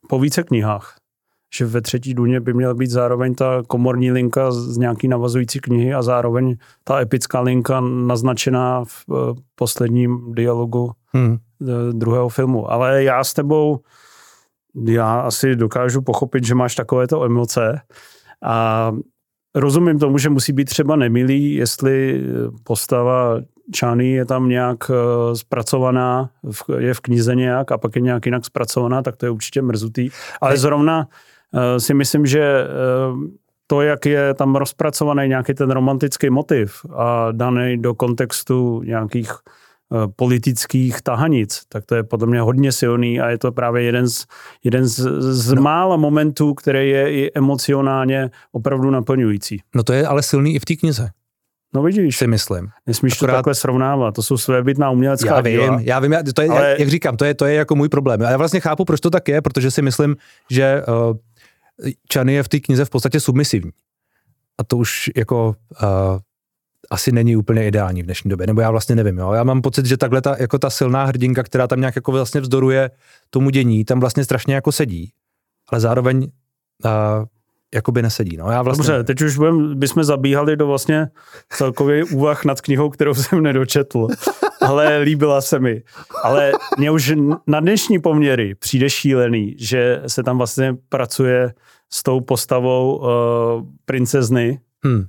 po 0.08 0.20
více 0.20 0.42
knihách. 0.42 0.97
Že 1.54 1.66
ve 1.66 1.80
třetí 1.80 2.14
důně 2.14 2.40
by 2.40 2.54
měla 2.54 2.74
být 2.74 2.90
zároveň 2.90 3.34
ta 3.34 3.62
komorní 3.66 4.12
linka 4.12 4.50
z 4.50 4.76
nějaký 4.76 5.08
navazující 5.08 5.60
knihy 5.60 5.94
a 5.94 6.02
zároveň 6.02 6.56
ta 6.84 7.00
epická 7.00 7.40
linka 7.40 7.80
naznačená 7.80 8.84
v 8.84 9.04
eh, 9.10 9.40
posledním 9.54 10.34
dialogu 10.34 10.90
hmm. 11.12 11.36
Eh, 11.62 11.92
druhého 11.92 12.28
filmu. 12.28 12.72
Ale 12.72 13.04
já 13.04 13.24
s 13.24 13.34
tebou, 13.34 13.80
já 14.84 15.20
asi 15.20 15.56
dokážu 15.56 16.02
pochopit, 16.02 16.44
že 16.44 16.54
máš 16.54 16.74
takovéto 16.74 17.24
emoce 17.24 17.80
a 18.44 18.92
rozumím 19.54 19.98
tomu, 19.98 20.18
že 20.18 20.30
musí 20.30 20.52
být 20.52 20.64
třeba 20.64 20.96
nemilý, 20.96 21.54
jestli 21.54 22.22
postava 22.64 23.40
Čány 23.72 24.10
je 24.10 24.24
tam 24.24 24.48
nějak 24.48 24.90
zpracovaná, 25.34 26.30
je 26.78 26.94
v 26.94 27.00
knize 27.00 27.34
nějak 27.34 27.72
a 27.72 27.78
pak 27.78 27.96
je 27.96 28.02
nějak 28.02 28.26
jinak 28.26 28.44
zpracovaná, 28.44 29.02
tak 29.02 29.16
to 29.16 29.26
je 29.26 29.30
určitě 29.30 29.62
mrzutý. 29.62 30.08
Ale 30.40 30.56
zrovna 30.56 31.08
si 31.78 31.94
myslím, 31.94 32.26
že 32.26 32.64
uh, 32.64 33.24
to, 33.66 33.82
jak 33.82 34.06
je 34.06 34.34
tam 34.34 34.56
rozpracovaný 34.56 35.28
nějaký 35.28 35.54
ten 35.54 35.70
romantický 35.70 36.30
motiv 36.30 36.86
a 36.96 37.32
daný 37.32 37.78
do 37.78 37.94
kontextu 37.94 38.82
nějakých 38.82 39.32
politických 40.16 41.02
tahanic, 41.02 41.62
tak 41.68 41.86
to 41.86 41.94
je 41.94 42.02
podle 42.02 42.28
mě 42.28 42.40
hodně 42.40 42.72
silný 42.72 43.20
a 43.20 43.28
je 43.28 43.38
to 43.38 43.52
právě 43.52 43.82
jeden 43.82 44.08
z, 44.08 44.24
jeden 44.64 44.86
z, 44.86 45.00
z 45.20 45.52
no. 45.52 45.62
mála 45.62 45.96
momentů, 45.96 46.54
který 46.54 46.90
je 46.90 47.12
i 47.12 47.30
emocionálně 47.34 48.30
opravdu 48.52 48.90
naplňující. 48.90 49.60
No 49.74 49.82
to 49.82 49.92
je 49.92 50.06
ale 50.06 50.22
silný 50.22 50.54
i 50.54 50.58
v 50.58 50.64
té 50.64 50.76
knize. 50.76 51.10
No 51.74 51.82
vidíš. 51.82 52.16
Si 52.16 52.26
myslím. 52.26 52.68
Nesmíš 52.86 53.16
Akorát... 53.16 53.32
to 53.32 53.36
takhle 53.36 53.54
srovnávat, 53.54 54.14
to 54.14 54.22
jsou 54.22 54.36
svébytná 54.36 54.90
umělecká 54.90 55.34
Já 55.34 55.40
vím, 55.40 55.60
díla. 55.60 55.80
já 55.82 55.98
vím, 56.00 56.12
já, 56.12 56.22
to 56.34 56.42
je, 56.42 56.48
ale... 56.48 56.70
jak, 56.70 56.80
jak 56.80 56.88
říkám, 56.88 57.16
to 57.16 57.24
je, 57.24 57.34
to 57.34 57.46
je 57.46 57.54
jako 57.54 57.74
můj 57.74 57.88
problém. 57.88 58.22
A 58.22 58.30
já 58.30 58.36
vlastně 58.36 58.60
chápu, 58.60 58.84
proč 58.84 59.00
to 59.00 59.10
tak 59.10 59.28
je, 59.28 59.42
protože 59.42 59.70
si 59.70 59.82
myslím, 59.82 60.16
že 60.50 60.82
uh, 60.88 61.16
Chany 62.12 62.32
je 62.32 62.42
v 62.42 62.48
té 62.48 62.60
knize 62.60 62.84
v 62.84 62.90
podstatě 62.90 63.20
submisivní. 63.20 63.70
A 64.58 64.64
to 64.64 64.76
už 64.76 65.10
jako 65.16 65.56
uh, 65.82 65.88
asi 66.90 67.12
není 67.12 67.36
úplně 67.36 67.68
ideální 67.68 68.02
v 68.02 68.04
dnešní 68.04 68.30
době, 68.30 68.46
nebo 68.46 68.60
já 68.60 68.70
vlastně 68.70 68.94
nevím. 68.94 69.18
Jo? 69.18 69.32
Já 69.32 69.44
mám 69.44 69.62
pocit, 69.62 69.86
že 69.86 69.96
takhle 69.96 70.22
ta, 70.22 70.36
jako 70.38 70.58
ta 70.58 70.70
silná 70.70 71.04
hrdinka, 71.04 71.42
která 71.42 71.66
tam 71.66 71.80
nějak 71.80 71.96
jako 71.96 72.12
vlastně 72.12 72.40
vzdoruje 72.40 72.90
tomu 73.30 73.50
dění, 73.50 73.84
tam 73.84 74.00
vlastně 74.00 74.24
strašně 74.24 74.54
jako 74.54 74.72
sedí. 74.72 75.12
Ale 75.68 75.80
zároveň 75.80 76.18
uh, 76.84 77.24
jakoby 77.74 78.02
nesedí. 78.02 78.36
No, 78.36 78.50
já 78.50 78.62
vlastně... 78.62 78.86
Dobře, 78.86 79.04
teď 79.04 79.22
už 79.22 79.36
budem, 79.36 79.78
bychom 79.78 80.04
zabíhali 80.04 80.56
do 80.56 80.66
vlastně 80.66 81.08
celkově 81.50 82.04
úvah 82.04 82.44
nad 82.44 82.60
knihou, 82.60 82.90
kterou 82.90 83.14
jsem 83.14 83.42
nedočetl, 83.42 84.06
ale 84.60 84.98
líbila 84.98 85.40
se 85.40 85.58
mi. 85.58 85.82
Ale 86.24 86.52
mě 86.78 86.90
už 86.90 87.14
na 87.46 87.60
dnešní 87.60 87.98
poměry 87.98 88.54
přijde 88.54 88.90
šílený, 88.90 89.54
že 89.58 90.02
se 90.06 90.22
tam 90.22 90.38
vlastně 90.38 90.76
pracuje 90.88 91.54
s 91.90 92.02
tou 92.02 92.20
postavou 92.20 92.96
uh, 92.96 93.08
princezny, 93.84 94.60
hmm 94.84 95.06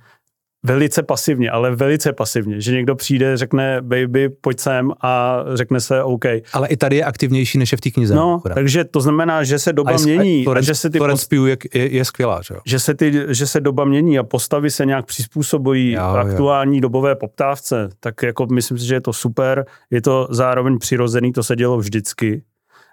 velice 0.64 1.04
pasivně, 1.04 1.52
ale 1.52 1.76
velice 1.76 2.14
pasivně, 2.14 2.62
že 2.62 2.72
někdo 2.72 2.96
přijde, 2.96 3.38
řekne 3.38 3.82
baby, 3.82 4.30
pojď 4.30 4.60
sem 4.60 4.92
a 5.02 5.44
řekne 5.54 5.80
se 5.80 6.04
OK. 6.04 6.26
Ale 6.54 6.68
i 6.68 6.78
tady 6.78 6.96
je 6.96 7.04
aktivnější 7.04 7.58
než 7.58 7.72
je 7.72 7.78
v 7.78 7.82
té 7.82 7.92
knize. 7.92 8.16
No, 8.16 8.40
chudá. 8.40 8.56
takže 8.56 8.84
to 8.84 9.02
znamená, 9.02 9.44
že 9.44 9.60
se 9.60 9.74
doba 9.74 9.92
a 9.92 9.98
mění. 9.98 10.44
Florence, 10.44 10.72
a 10.72 10.74
že 10.74 10.76
se 10.76 10.90
ty 10.90 10.98
Florence 10.98 11.28
post... 11.30 11.48
je, 11.48 11.58
je, 11.74 11.96
je 11.96 12.06
skvělá, 12.06 12.42
že? 12.42 12.56
Že 12.66 12.80
se, 12.80 12.96
ty, 12.96 13.26
že 13.28 13.48
se 13.48 13.62
doba 13.62 13.86
mění 13.86 14.20
a 14.20 14.24
postavy 14.24 14.72
se 14.72 14.86
nějak 14.86 15.06
přizpůsobují 15.06 15.92
jo, 15.92 16.02
aktuální 16.02 16.78
jo. 16.78 16.82
dobové 16.82 17.16
poptávce, 17.16 17.90
tak 18.00 18.24
jako 18.24 18.46
myslím 18.46 18.78
si, 18.78 18.86
že 18.86 18.96
je 18.96 19.02
to 19.02 19.14
super, 19.14 19.66
je 19.92 20.02
to 20.02 20.28
zároveň 20.32 20.78
přirozený, 20.78 21.32
to 21.32 21.44
se 21.44 21.56
dělo 21.56 21.78
vždycky 21.78 22.44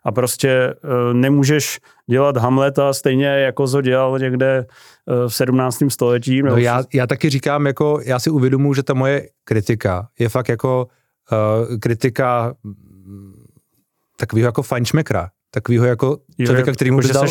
a 0.06 0.12
prostě 0.12 0.74
uh, 0.84 1.14
nemůžeš 1.14 1.80
dělat 2.10 2.36
Hamleta 2.36 2.92
stejně, 2.92 3.26
jako 3.26 3.66
to 3.66 3.80
dělal 3.80 4.18
někde 4.18 4.66
uh, 5.06 5.28
v 5.28 5.34
17. 5.34 5.78
století. 5.88 6.42
No 6.42 6.56
já, 6.56 6.82
já 6.94 7.06
taky 7.06 7.30
říkám, 7.30 7.66
jako 7.66 8.00
já 8.04 8.18
si 8.18 8.30
uvědomuji, 8.30 8.74
že 8.74 8.82
ta 8.82 8.94
moje 8.94 9.28
kritika 9.44 10.08
je 10.18 10.28
fakt 10.28 10.48
jako 10.48 10.86
uh, 11.32 11.78
kritika 11.78 12.54
takového 14.16 14.48
jako 14.48 14.62
fajnšmekra, 14.62 15.28
takového 15.50 15.86
jako 15.86 16.18
člověka, 16.44 16.72
který 16.72 16.90
mu, 16.90 16.98
bys 16.98 17.10
dal, 17.10 17.26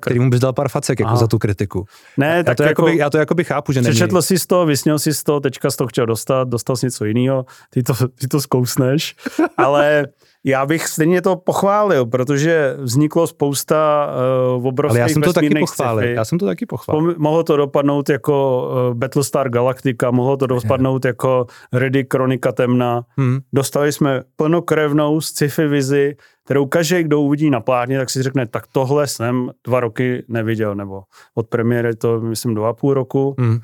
který 0.00 0.18
mu 0.18 0.30
bys 0.30 0.40
dal 0.40 0.52
pár 0.52 0.68
facek 0.68 1.00
jako 1.00 1.16
za 1.16 1.26
tu 1.26 1.38
kritiku. 1.38 1.84
Ne, 2.16 2.36
já 2.36 2.42
tak 2.42 2.56
to 2.56 2.62
jako, 2.62 2.88
já 2.88 3.10
to 3.10 3.18
jakoby 3.18 3.44
chápu, 3.44 3.72
že 3.72 3.82
není. 3.82 3.90
Přečetl 3.90 4.22
jsi 4.22 4.34
to, 4.46 4.66
vysněl 4.66 4.98
jsi 4.98 5.24
to, 5.24 5.40
teďka 5.40 5.70
jsi 5.70 5.76
to 5.76 5.86
chtěl 5.86 6.06
dostat, 6.06 6.48
dostal 6.48 6.76
jsi 6.76 6.86
něco 6.86 7.04
jiného, 7.04 7.46
ty 7.70 7.82
to, 7.82 7.94
ty 8.08 8.28
to 8.28 8.40
zkousneš, 8.40 9.16
ale 9.56 10.06
já 10.44 10.66
bych 10.66 10.86
stejně 10.86 11.22
to 11.22 11.36
pochválil, 11.36 12.06
protože 12.06 12.76
vzniklo 12.78 13.26
spousta 13.26 14.10
uh, 14.56 14.66
obrovských 14.66 15.00
Ale 15.00 15.08
já 15.08 15.08
jsem 15.08 15.22
to 15.22 15.32
taky 15.32 15.54
pochválil. 15.60 16.08
Já 16.08 16.24
jsem 16.24 16.38
to 16.38 16.46
taky 16.46 16.66
pochválil. 16.66 17.14
Mohlo 17.18 17.42
to 17.44 17.56
dopadnout 17.56 18.08
jako 18.08 18.68
uh, 18.88 18.94
Battlestar 18.94 19.48
Galactica, 19.48 20.10
mohlo 20.10 20.36
to 20.36 20.46
dopadnout 20.46 21.04
jako 21.04 21.46
Ready 21.72 22.04
Kronika 22.04 22.52
temna. 22.52 23.04
Hmm. 23.16 23.38
Dostali 23.52 23.92
jsme 23.92 24.22
plnokrevnou 24.36 25.20
sci-fi 25.20 25.66
vizi, 25.68 26.16
kterou 26.44 26.66
každý, 26.66 27.02
kdo 27.02 27.20
uvidí 27.20 27.50
na 27.50 27.60
plátně, 27.60 27.98
tak 27.98 28.10
si 28.10 28.22
řekne, 28.22 28.46
tak 28.46 28.66
tohle 28.72 29.06
jsem 29.06 29.50
dva 29.66 29.80
roky 29.80 30.24
neviděl, 30.28 30.74
nebo 30.74 31.02
od 31.34 31.48
premiéry 31.48 31.96
to, 31.96 32.20
myslím, 32.20 32.54
dva 32.54 32.68
a 32.68 32.72
půl 32.72 32.94
roku. 32.94 33.34
Hmm. 33.38 33.50
Uh, 33.50 33.60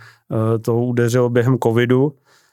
to 0.62 0.76
udeřilo 0.76 1.28
během 1.28 1.58
covidu. 1.62 2.12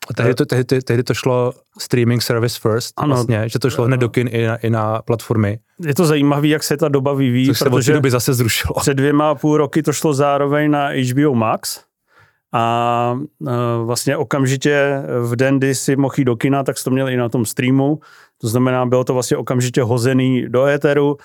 A 0.10 0.13
tehdy 0.13 0.33
to, 0.33 0.45
tehdy, 0.45 0.81
tehdy 0.81 1.03
to 1.03 1.13
šlo 1.13 1.53
streaming 1.79 2.22
service 2.22 2.60
first, 2.60 2.93
ano, 2.98 3.15
vlastně, 3.15 3.50
že 3.50 3.60
to 3.60 3.69
šlo 3.69 3.86
hned 3.86 4.00
do 4.00 4.10
kin 4.10 4.29
i 4.31 4.45
na, 4.45 4.55
i 4.55 4.69
na 4.69 5.01
platformy. 5.01 5.60
Je 5.86 5.95
to 5.95 6.05
zajímavé, 6.05 6.48
jak 6.48 6.63
se 6.63 6.77
ta 6.77 6.88
doba 6.88 7.13
vyvíjí, 7.13 7.48
Což 7.48 7.60
protože 7.60 7.91
se 7.91 7.93
doby 7.93 8.12
zase 8.12 8.33
zrušilo. 8.33 8.74
Před 8.79 8.93
dvěma 8.93 9.29
a 9.29 9.36
půl 9.36 9.57
roky 9.57 9.83
to 9.83 9.93
šlo 9.93 10.13
zároveň 10.13 10.72
na 10.72 10.89
HBO 10.89 11.36
Max 11.36 11.79
a 12.53 13.15
uh, 13.39 13.50
vlastně 13.86 14.17
okamžitě 14.17 15.01
v 15.22 15.36
den, 15.36 15.57
kdy 15.57 15.75
si 15.75 15.95
mohl 15.95 16.13
jít 16.17 16.25
do 16.25 16.36
kina, 16.36 16.63
tak 16.63 16.77
jsi 16.77 16.83
to 16.83 16.91
měl 16.91 17.10
i 17.10 17.17
na 17.17 17.29
tom 17.29 17.45
streamu 17.45 18.00
to 18.44 18.48
znamená, 18.48 18.86
bylo 18.86 19.04
to 19.04 19.14
vlastně 19.14 19.38
okamžitě 19.38 19.84
hozený 19.84 20.46
do 20.50 20.66
éteru. 20.66 21.18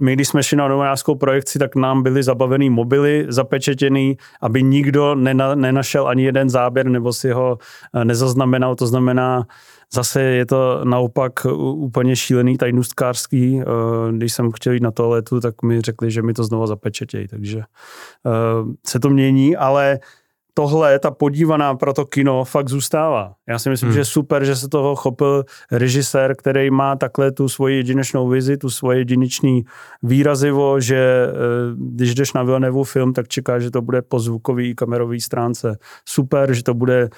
My, 0.00 0.12
když 0.12 0.28
jsme 0.28 0.42
šli 0.42 0.56
na 0.56 0.68
novinářskou 0.68 1.14
projekci, 1.14 1.58
tak 1.58 1.76
nám 1.76 2.02
byly 2.02 2.22
zabavený 2.22 2.70
mobily, 2.70 3.26
zapečetěný, 3.28 4.16
aby 4.40 4.62
nikdo 4.62 5.14
nena, 5.14 5.54
nenašel 5.54 6.08
ani 6.08 6.24
jeden 6.24 6.50
záběr 6.50 6.88
nebo 6.88 7.12
si 7.12 7.30
ho 7.30 7.58
eh, 7.94 8.04
nezaznamenal. 8.04 8.74
To 8.74 8.86
znamená, 8.86 9.46
zase 9.94 10.22
je 10.22 10.46
to 10.46 10.80
naopak 10.84 11.46
úplně 11.74 12.16
šílený 12.16 12.56
tajnůstkářský. 12.56 13.60
Eh, 13.60 13.64
když 14.12 14.32
jsem 14.32 14.52
chtěl 14.52 14.72
jít 14.72 14.82
na 14.82 14.90
toaletu, 14.90 15.40
tak 15.40 15.62
mi 15.62 15.80
řekli, 15.80 16.10
že 16.10 16.22
mi 16.22 16.32
to 16.32 16.44
znova 16.44 16.66
zapečetějí. 16.66 17.28
Takže 17.28 17.58
eh, 17.58 18.32
se 18.86 19.00
to 19.00 19.10
mění, 19.10 19.56
ale 19.56 19.98
tohle, 20.58 20.98
ta 20.98 21.10
podívaná 21.10 21.74
pro 21.74 21.92
to 21.92 22.04
kino 22.04 22.44
fakt 22.44 22.68
zůstává. 22.68 23.32
Já 23.48 23.58
si 23.58 23.70
myslím, 23.70 23.88
hmm. 23.88 23.94
že 23.94 24.00
je 24.00 24.04
super, 24.04 24.44
že 24.44 24.56
se 24.56 24.68
toho 24.68 24.96
chopil 24.96 25.44
režisér, 25.72 26.34
který 26.36 26.70
má 26.70 26.96
takhle 26.96 27.32
tu 27.32 27.48
svoji 27.48 27.76
jedinečnou 27.76 28.28
vizi, 28.28 28.56
tu 28.56 28.70
svoje 28.70 28.98
jedinečný 28.98 29.64
výrazivo, 30.02 30.80
že 30.80 30.96
eh, 30.96 31.32
když 31.76 32.14
jdeš 32.14 32.32
na 32.32 32.42
Villeneuve 32.42 32.84
film, 32.84 33.12
tak 33.12 33.28
čeká, 33.28 33.58
že 33.58 33.70
to 33.70 33.82
bude 33.82 34.02
po 34.02 34.20
zvukový 34.20 34.74
kamerový 34.74 35.20
stránce 35.20 35.78
super, 36.08 36.54
že 36.54 36.62
to 36.62 36.74
bude 36.74 37.08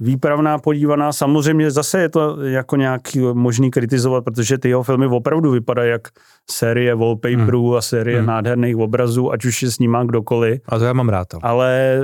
výpravná 0.00 0.58
podívaná. 0.58 1.12
Samozřejmě 1.12 1.70
zase 1.70 2.00
je 2.00 2.08
to 2.08 2.42
jako 2.42 2.76
nějaký 2.76 3.20
možný 3.20 3.70
kritizovat, 3.70 4.24
protože 4.24 4.58
ty 4.58 4.68
jeho 4.68 4.82
filmy 4.82 5.06
opravdu 5.06 5.50
vypadají 5.50 5.90
jak 5.90 6.08
série 6.50 6.94
wallpaperů 6.94 7.68
hmm. 7.68 7.76
a 7.76 7.80
série 7.80 8.18
hmm. 8.18 8.26
nádherných 8.26 8.76
obrazů, 8.76 9.32
ať 9.32 9.44
už 9.44 9.62
je 9.62 9.70
s 9.70 9.78
nima 9.78 10.04
kdokoliv. 10.04 10.60
A 10.68 10.78
to 10.78 10.84
já 10.84 10.92
mám 10.92 11.08
rád. 11.08 11.26
Ale 11.42 12.00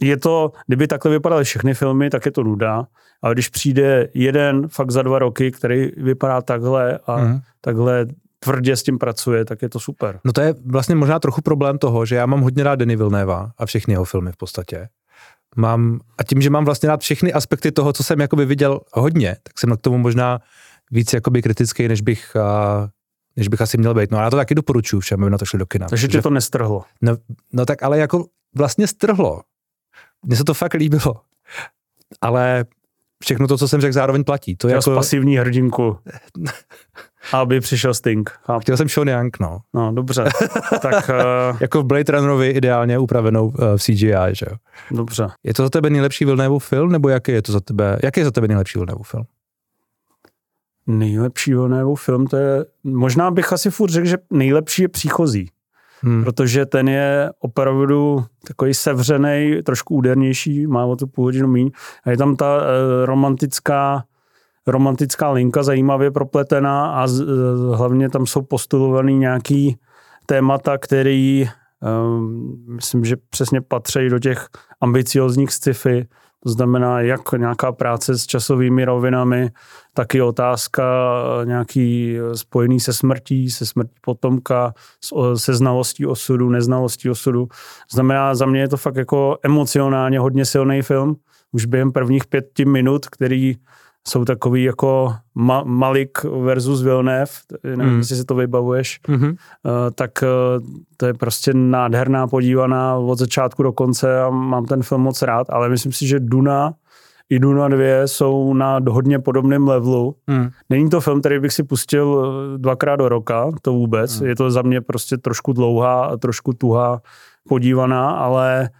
je 0.00 0.16
to, 0.16 0.52
kdyby 0.66 0.86
takhle 0.86 1.10
vypadaly 1.10 1.44
všechny 1.44 1.74
filmy, 1.74 2.10
tak 2.10 2.26
je 2.26 2.32
to 2.32 2.42
nuda, 2.42 2.86
ale 3.22 3.34
když 3.34 3.48
přijde 3.48 4.08
jeden 4.14 4.68
fakt 4.68 4.90
za 4.90 5.02
dva 5.02 5.18
roky, 5.18 5.50
který 5.50 5.90
vypadá 5.96 6.42
takhle 6.42 6.98
a 7.06 7.16
mm. 7.16 7.40
takhle 7.60 8.06
tvrdě 8.38 8.76
s 8.76 8.82
tím 8.82 8.98
pracuje, 8.98 9.44
tak 9.44 9.62
je 9.62 9.68
to 9.68 9.80
super. 9.80 10.20
No 10.24 10.32
to 10.32 10.40
je 10.40 10.54
vlastně 10.66 10.94
možná 10.94 11.18
trochu 11.18 11.40
problém 11.40 11.78
toho, 11.78 12.06
že 12.06 12.16
já 12.16 12.26
mám 12.26 12.40
hodně 12.40 12.64
rád 12.64 12.74
Denis 12.74 12.96
Villeneuve 12.96 13.34
a 13.58 13.66
všechny 13.66 13.94
jeho 13.94 14.04
filmy 14.04 14.32
v 14.32 14.36
podstatě. 14.36 14.88
Mám, 15.56 16.00
a 16.18 16.24
tím, 16.24 16.42
že 16.42 16.50
mám 16.50 16.64
vlastně 16.64 16.88
rád 16.88 17.00
všechny 17.00 17.32
aspekty 17.32 17.72
toho, 17.72 17.92
co 17.92 18.04
jsem 18.04 18.20
jakoby 18.20 18.44
viděl 18.44 18.80
hodně, 18.92 19.36
tak 19.42 19.58
jsem 19.58 19.76
k 19.76 19.80
tomu 19.80 19.98
možná 19.98 20.40
víc 20.90 21.12
jakoby 21.12 21.42
kritický, 21.42 21.88
než 21.88 22.00
bych, 22.00 22.36
a, 22.36 22.88
než 23.36 23.48
bych 23.48 23.60
asi 23.60 23.78
měl 23.78 23.94
být. 23.94 24.10
No 24.10 24.18
a 24.18 24.22
já 24.22 24.30
to 24.30 24.36
taky 24.36 24.54
doporučuji 24.54 25.00
všem, 25.00 25.22
aby 25.22 25.30
na 25.30 25.38
to 25.38 25.44
šli 25.44 25.58
do 25.58 25.66
kina. 25.66 25.88
Takže 25.88 26.08
tě 26.08 26.22
to 26.22 26.30
nestrhlo. 26.30 26.84
No, 27.02 27.16
no 27.52 27.66
tak 27.66 27.82
ale 27.82 27.98
jako 27.98 28.24
vlastně 28.54 28.86
strhlo. 28.86 29.42
Mně 30.26 30.36
se 30.36 30.44
to 30.44 30.54
fakt 30.54 30.74
líbilo. 30.74 31.20
Ale 32.20 32.64
všechno 33.22 33.48
to, 33.48 33.58
co 33.58 33.68
jsem 33.68 33.80
řekl, 33.80 33.92
zároveň 33.92 34.24
platí. 34.24 34.56
To 34.56 34.68
je 34.68 34.74
jako... 34.74 34.94
pasivní 34.94 35.36
hrdinku. 35.36 35.98
aby 37.32 37.60
přišel 37.60 37.94
Sting. 37.94 38.30
Chápu. 38.30 38.60
Chtěl 38.60 38.76
jsem 38.76 38.88
Sean 38.88 39.08
Young, 39.08 39.36
no. 39.40 39.58
No, 39.74 39.92
dobře. 39.92 40.24
tak, 40.82 41.10
uh... 41.50 41.56
jako 41.60 41.82
v 41.82 41.84
Blade 41.84 42.12
Runnerovi 42.12 42.48
ideálně 42.48 42.98
upravenou 42.98 43.46
uh, 43.46 43.52
v 43.76 43.82
CGI, 43.82 44.14
že 44.32 44.46
jo. 44.50 44.56
Dobře. 44.90 45.28
Je 45.44 45.54
to 45.54 45.62
za 45.62 45.70
tebe 45.70 45.90
nejlepší 45.90 46.24
Villeneuve 46.24 46.66
film, 46.66 46.92
nebo 46.92 47.08
jaký 47.08 47.32
je 47.32 47.42
to 47.42 47.52
za 47.52 47.60
tebe, 47.60 47.98
jaký 48.02 48.20
je 48.20 48.24
za 48.24 48.30
tebe 48.30 48.48
nejlepší 48.48 48.78
Villeneuve 48.78 49.04
film? 49.04 49.24
Nejlepší 50.86 51.50
Villeneuve 51.50 52.02
film, 52.04 52.26
to 52.26 52.36
je, 52.36 52.64
možná 52.84 53.30
bych 53.30 53.52
asi 53.52 53.70
furt 53.70 53.90
řekl, 53.90 54.06
že 54.06 54.16
nejlepší 54.30 54.82
je 54.82 54.88
Příchozí 54.88 55.50
hmm. 56.00 56.24
protože 56.24 56.66
ten 56.66 56.88
je 56.88 57.30
opravdu 57.40 58.24
takový 58.46 58.74
sevřený, 58.74 59.62
trošku 59.62 59.94
údernější, 59.94 60.66
má 60.66 60.84
o 60.84 60.96
tu 60.96 61.06
půl 61.06 61.24
hodinu 61.24 61.48
míň. 61.48 61.70
A 62.04 62.10
je 62.10 62.16
tam 62.16 62.36
ta 62.36 62.56
uh, 62.56 62.62
romantická 63.04 64.04
romantická 64.66 65.30
linka 65.30 65.62
zajímavě 65.62 66.10
propletená 66.10 66.86
a 66.86 67.06
z, 67.06 67.20
uh, 67.20 67.28
hlavně 67.76 68.10
tam 68.10 68.26
jsou 68.26 68.42
postulovaný 68.42 69.18
nějaký 69.18 69.76
témata, 70.26 70.78
který 70.78 71.48
um, 71.80 72.64
myslím, 72.68 73.04
že 73.04 73.16
přesně 73.30 73.60
patří 73.60 74.08
do 74.08 74.18
těch 74.18 74.48
ambiciozních 74.80 75.50
sci-fi, 75.50 76.06
to 76.46 76.50
znamená, 76.50 77.00
jak 77.00 77.32
nějaká 77.32 77.72
práce 77.72 78.18
s 78.18 78.26
časovými 78.26 78.84
rovinami, 78.84 79.50
tak 79.94 80.14
i 80.14 80.22
otázka 80.22 80.84
eh, 81.42 81.46
nějaký 81.46 82.16
eh, 82.18 82.36
spojený 82.36 82.80
se 82.80 82.92
smrtí, 82.92 83.50
se 83.50 83.66
smrtí 83.66 83.94
potomka, 84.00 84.72
se 85.34 85.54
znalostí 85.54 86.06
osudu, 86.06 86.48
neznalostí 86.50 87.10
osudu. 87.10 87.48
Znamená, 87.92 88.34
za 88.34 88.46
mě 88.46 88.60
je 88.60 88.68
to 88.68 88.76
fakt 88.76 88.96
jako 88.96 89.38
emocionálně 89.42 90.18
hodně 90.18 90.44
silný 90.44 90.82
film. 90.82 91.16
Už 91.52 91.66
během 91.66 91.92
prvních 91.92 92.26
pěti 92.26 92.64
minut, 92.64 93.06
který 93.06 93.56
jsou 94.06 94.24
takový 94.24 94.64
jako 94.64 95.14
Ma- 95.36 95.64
Malik 95.64 96.24
versus 96.24 96.82
Villeneuve, 96.82 97.32
nevím, 97.64 97.92
mm. 97.92 97.98
jestli 97.98 98.16
si 98.16 98.24
to 98.24 98.34
vybavuješ, 98.34 99.00
mm-hmm. 99.08 99.30
uh, 99.30 99.36
tak 99.94 100.10
uh, 100.22 100.66
to 100.96 101.06
je 101.06 101.14
prostě 101.14 101.54
nádherná 101.54 102.26
podívaná 102.26 102.96
od 102.96 103.18
začátku 103.18 103.62
do 103.62 103.72
konce 103.72 104.22
a 104.22 104.30
mám 104.30 104.64
ten 104.64 104.82
film 104.82 105.00
moc 105.00 105.22
rád, 105.22 105.46
ale 105.50 105.68
myslím 105.68 105.92
si, 105.92 106.06
že 106.06 106.20
Duna 106.20 106.74
i 107.30 107.38
Duna 107.38 107.68
2 107.68 108.06
jsou 108.06 108.54
na 108.54 108.80
hodně 108.88 109.18
podobném 109.18 109.68
levelu. 109.68 110.16
Mm. 110.26 110.50
Není 110.70 110.90
to 110.90 111.00
film, 111.00 111.20
který 111.20 111.38
bych 111.38 111.52
si 111.52 111.62
pustil 111.62 112.24
eh, 112.54 112.58
dvakrát 112.58 112.96
do 112.96 113.08
roka, 113.08 113.50
to 113.62 113.72
vůbec. 113.72 114.20
Mm. 114.20 114.26
Je 114.26 114.36
to 114.36 114.50
za 114.50 114.62
mě 114.62 114.80
prostě 114.80 115.16
trošku 115.16 115.52
dlouhá 115.52 116.04
a 116.04 116.16
trošku 116.16 116.52
tuhá 116.52 117.00
podívaná, 117.48 118.10
ale... 118.10 118.70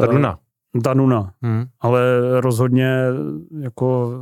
Ta 0.00 0.06
Duna. 0.06 0.38
Danuna, 0.82 1.30
hmm. 1.42 1.64
ale 1.80 2.00
rozhodně 2.40 3.00
jako 3.60 4.12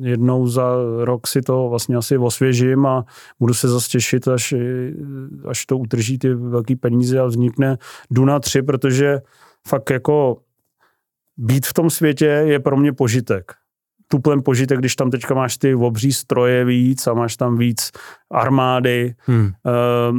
jednou 0.00 0.46
za 0.46 0.76
rok 1.00 1.26
si 1.26 1.42
to 1.42 1.68
vlastně 1.68 1.96
asi 1.96 2.18
osvěžím 2.18 2.86
a 2.86 3.04
budu 3.40 3.54
se 3.54 3.68
zase 3.68 3.88
těšit, 3.90 4.28
až, 4.28 4.54
až 5.48 5.66
to 5.66 5.78
utrží 5.78 6.18
ty 6.18 6.34
velký 6.34 6.76
peníze 6.76 7.20
a 7.20 7.24
vznikne 7.24 7.78
Duna 8.10 8.38
3, 8.38 8.62
protože 8.62 9.20
fakt 9.68 9.90
jako 9.90 10.38
být 11.36 11.66
v 11.66 11.72
tom 11.72 11.90
světě 11.90 12.26
je 12.26 12.60
pro 12.60 12.76
mě 12.76 12.92
požitek. 12.92 13.52
Tuplem 14.08 14.42
požitek, 14.42 14.78
když 14.78 14.96
tam 14.96 15.10
teďka 15.10 15.34
máš 15.34 15.56
ty 15.56 15.74
obří 15.74 16.12
stroje 16.12 16.64
víc 16.64 17.06
a 17.06 17.14
máš 17.14 17.36
tam 17.36 17.58
víc 17.58 17.90
armády. 18.30 19.14
Hmm. 19.18 19.46
Uh, 19.46 20.18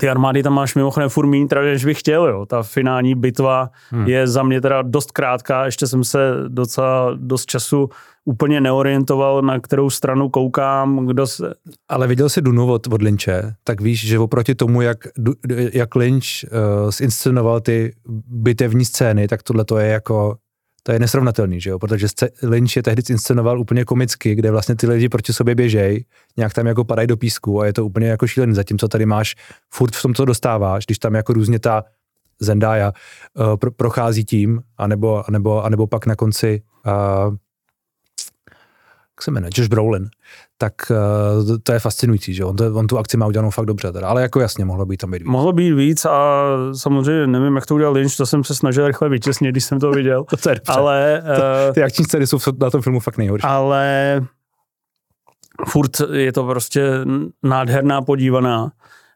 ty 0.00 0.08
armády 0.08 0.42
tam 0.42 0.54
máš 0.54 0.74
mimochodem 0.74 1.08
furt 1.08 1.26
méně 1.26 1.46
než 1.52 1.84
bych 1.84 1.98
chtěl, 1.98 2.26
jo. 2.26 2.46
Ta 2.46 2.62
finální 2.62 3.14
bitva 3.14 3.70
hmm. 3.90 4.06
je 4.06 4.26
za 4.26 4.42
mě 4.42 4.60
teda 4.60 4.82
dost 4.82 5.12
krátká, 5.12 5.64
ještě 5.64 5.86
jsem 5.86 6.04
se 6.04 6.18
docela 6.48 7.10
dost 7.16 7.46
času 7.46 7.88
úplně 8.24 8.60
neorientoval, 8.60 9.42
na 9.42 9.60
kterou 9.60 9.90
stranu 9.90 10.28
koukám, 10.28 11.06
kdo 11.06 11.26
se... 11.26 11.54
Ale 11.88 12.06
viděl 12.06 12.28
jsi 12.28 12.42
Dunu 12.42 12.72
od, 12.72 12.86
od 12.86 13.02
Lynče, 13.02 13.54
tak 13.64 13.80
víš, 13.80 14.06
že 14.06 14.18
oproti 14.18 14.54
tomu, 14.54 14.80
jak, 14.80 14.98
jak 15.72 15.94
Lynch 15.94 16.24
uh, 16.24 16.90
zinscenoval 16.90 17.60
ty 17.60 17.94
bitevní 18.26 18.84
scény, 18.84 19.28
tak 19.28 19.42
tohle 19.42 19.64
to 19.64 19.78
je 19.78 19.88
jako 19.88 20.36
to 20.82 20.92
je 20.92 20.98
nesrovnatelný, 20.98 21.60
že 21.60 21.70
jo? 21.70 21.78
protože 21.78 22.06
Lynch 22.42 22.76
je 22.76 22.82
tehdy 22.82 23.02
inscenoval 23.10 23.60
úplně 23.60 23.84
komicky, 23.84 24.34
kde 24.34 24.50
vlastně 24.50 24.76
ty 24.76 24.86
lidi 24.86 25.08
proti 25.08 25.32
sobě 25.32 25.54
běžej, 25.54 26.04
nějak 26.36 26.54
tam 26.54 26.66
jako 26.66 26.84
padají 26.84 27.08
do 27.08 27.16
písku 27.16 27.60
a 27.60 27.66
je 27.66 27.72
to 27.72 27.86
úplně 27.86 28.08
jako 28.08 28.26
šílený, 28.26 28.54
zatímco 28.54 28.88
tady 28.88 29.06
máš 29.06 29.34
furt 29.70 29.96
v 29.96 30.02
tom, 30.02 30.14
co 30.14 30.24
dostáváš, 30.24 30.86
když 30.86 30.98
tam 30.98 31.14
jako 31.14 31.32
různě 31.32 31.58
ta 31.58 31.84
Zendaya 32.40 32.92
uh, 33.34 33.56
pro, 33.56 33.70
prochází 33.70 34.24
tím, 34.24 34.60
anebo, 34.78 35.28
anebo, 35.28 35.64
anebo 35.64 35.86
pak 35.86 36.06
na 36.06 36.16
konci 36.16 36.62
uh, 36.86 37.36
jak 39.22 39.24
se 39.24 39.30
jmenuje, 39.30 39.50
Josh 39.56 39.68
Brolin, 39.68 40.08
tak 40.58 40.74
uh, 40.90 41.56
to 41.62 41.72
je 41.72 41.78
fascinující, 41.78 42.34
že 42.34 42.44
on, 42.44 42.56
to, 42.56 42.74
on 42.74 42.86
tu 42.86 42.98
akci 42.98 43.16
má 43.16 43.26
udělanou 43.26 43.50
fakt 43.50 43.66
dobře, 43.66 43.92
teda. 43.92 44.08
ale 44.08 44.22
jako 44.22 44.40
jasně, 44.40 44.64
mohlo 44.64 44.86
být 44.86 44.96
tam 44.96 45.10
být 45.10 45.22
víc. 45.22 45.28
Mohlo 45.28 45.52
být 45.52 45.72
víc 45.72 46.04
a 46.04 46.44
samozřejmě 46.72 47.26
nevím, 47.26 47.56
jak 47.56 47.66
to 47.66 47.74
udělal 47.74 47.92
Lynch, 47.92 48.16
to 48.16 48.26
jsem 48.26 48.44
se 48.44 48.54
snažil 48.54 48.86
rychle 48.86 49.08
vytěsnit, 49.08 49.50
když 49.50 49.64
jsem 49.64 49.80
to 49.80 49.90
viděl. 49.90 50.24
to 50.42 50.48
je 50.48 50.54
dobře. 50.54 50.72
Ale, 50.72 51.22
uh, 51.22 51.74
ty 51.74 51.82
akční 51.82 52.04
scény 52.04 52.26
jsou 52.26 52.38
na 52.60 52.70
tom 52.70 52.82
filmu 52.82 53.00
fakt 53.00 53.18
nejhorší. 53.18 53.46
Ale 53.46 54.20
furt 55.68 56.00
je 56.12 56.32
to 56.32 56.46
prostě 56.46 56.90
nádherná 57.42 58.02
podívaná. 58.02 58.72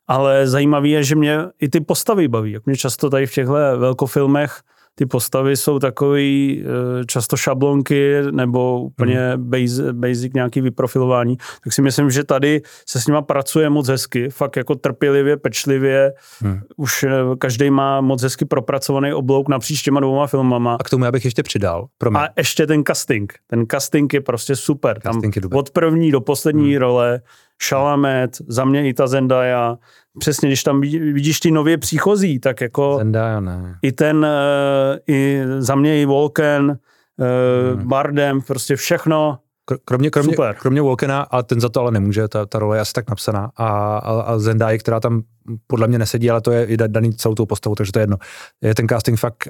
Ale 0.09 0.49
zajímavé 0.49 0.89
je, 0.89 1.05
že 1.05 1.15
mě 1.15 1.39
i 1.61 1.69
ty 1.69 1.81
postavy 1.81 2.29
baví. 2.29 2.53
Jak 2.53 2.67
mě 2.67 2.77
často 2.77 3.11
tady 3.11 3.27
v 3.27 3.33
těchto 3.33 3.53
velkofilmech 3.53 4.61
ty 4.99 5.07
postavy 5.07 5.57
jsou 5.57 5.79
takový 5.79 6.63
eh, 6.65 7.05
často 7.05 7.37
šablonky 7.37 8.15
nebo 8.31 8.81
úplně 8.81 9.19
hmm. 9.19 9.51
basic, 9.51 9.81
basic 9.93 10.33
nějaký 10.35 10.61
vyprofilování, 10.61 11.37
tak 11.65 11.73
si 11.73 11.83
myslím, 11.83 12.11
že 12.11 12.25
tady 12.25 12.63
se 12.89 13.01
s 13.01 13.07
nima 13.07 13.23
pracuje 13.23 13.71
moc 13.71 13.89
hezky, 13.89 14.29
fakt 14.31 14.57
jako 14.57 14.75
trpělivě, 14.75 15.37
pečlivě, 15.37 16.13
hmm. 16.41 16.61
už 16.77 17.03
eh, 17.03 17.11
každý 17.39 17.71
má 17.71 18.01
moc 18.01 18.23
hezky 18.23 18.45
propracovaný 18.45 19.13
oblouk 19.13 19.49
napříč 19.49 19.83
těma 19.83 20.01
dvouma 20.01 20.27
filmama. 20.27 20.77
A 20.81 20.85
k 20.85 20.91
tomu 20.91 21.05
já 21.05 21.13
bych 21.13 21.25
ještě 21.25 21.43
přidal. 21.43 21.87
Promiň. 21.99 22.21
A 22.21 22.29
ještě 22.37 22.67
ten 22.67 22.85
casting. 22.85 23.33
Ten 23.47 23.65
casting 23.71 24.15
je 24.15 24.21
prostě 24.21 24.57
super. 24.57 25.01
Casting 25.03 25.35
Tam 25.35 25.51
je 25.53 25.59
od 25.59 25.71
první 25.71 26.11
do 26.11 26.21
poslední 26.21 26.71
hmm. 26.71 26.81
role 26.81 27.21
Šalamet, 27.63 28.37
za 28.49 28.65
mě 28.65 28.89
i 28.89 28.95
ta 28.95 29.07
Zendaya, 29.07 29.77
přesně, 30.19 30.49
když 30.49 30.63
tam 30.63 30.81
vidíš 30.81 31.41
ty 31.41 31.51
nově 31.51 31.79
příchozí, 31.79 32.39
tak 32.39 32.61
jako 32.61 32.97
Zendaya, 32.99 33.41
ne. 33.41 33.79
i 33.83 33.93
ten, 33.93 34.17
uh, 34.17 34.99
i 35.07 35.43
za 35.59 35.75
mě 35.75 36.03
i 36.03 36.05
Volken, 36.05 36.79
uh, 37.19 37.79
hmm. 37.79 37.89
Bardem, 37.89 38.43
prostě 38.43 38.77
všechno. 38.77 39.39
Kromě, 39.85 40.11
kromě, 40.11 40.35
Super. 40.35 40.55
kromě 40.55 40.83
Volkena, 40.83 41.21
ale 41.21 41.43
ten 41.43 41.61
za 41.61 41.69
to 41.69 41.81
ale 41.81 41.91
nemůže, 41.91 42.29
ta, 42.29 42.47
ta 42.47 42.59
role 42.59 42.77
je 42.77 42.81
asi 42.81 42.93
tak 42.93 43.11
napsaná. 43.11 43.51
A, 43.57 43.69
a, 43.99 44.21
a 44.21 44.39
Zendaya, 44.39 44.79
která 44.79 45.01
tam 45.01 45.23
podle 45.67 45.89
mě 45.89 45.99
nesedí, 45.99 46.31
ale 46.31 46.41
to 46.41 46.53
je 46.53 46.65
i 46.65 46.77
daný 46.77 47.15
celou 47.15 47.35
tou 47.35 47.47
postavou, 47.47 47.75
takže 47.75 47.93
to 47.93 47.99
je 47.99 48.03
jedno. 48.03 48.17
Je 48.63 48.75
ten 48.75 48.89
casting 48.89 49.19
fakt, 49.19 49.49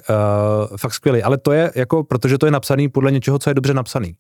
uh, 0.71 0.77
fakt 0.77 0.93
skvělý. 0.93 1.23
Ale 1.23 1.39
to 1.39 1.53
je 1.53 1.73
jako, 1.75 2.05
protože 2.05 2.39
to 2.39 2.47
je 2.47 2.53
napsaný 2.53 2.89
podle 2.89 3.11
něčeho, 3.11 3.39
co 3.39 3.51
je 3.51 3.55
dobře 3.55 3.75
napsaný 3.75 4.17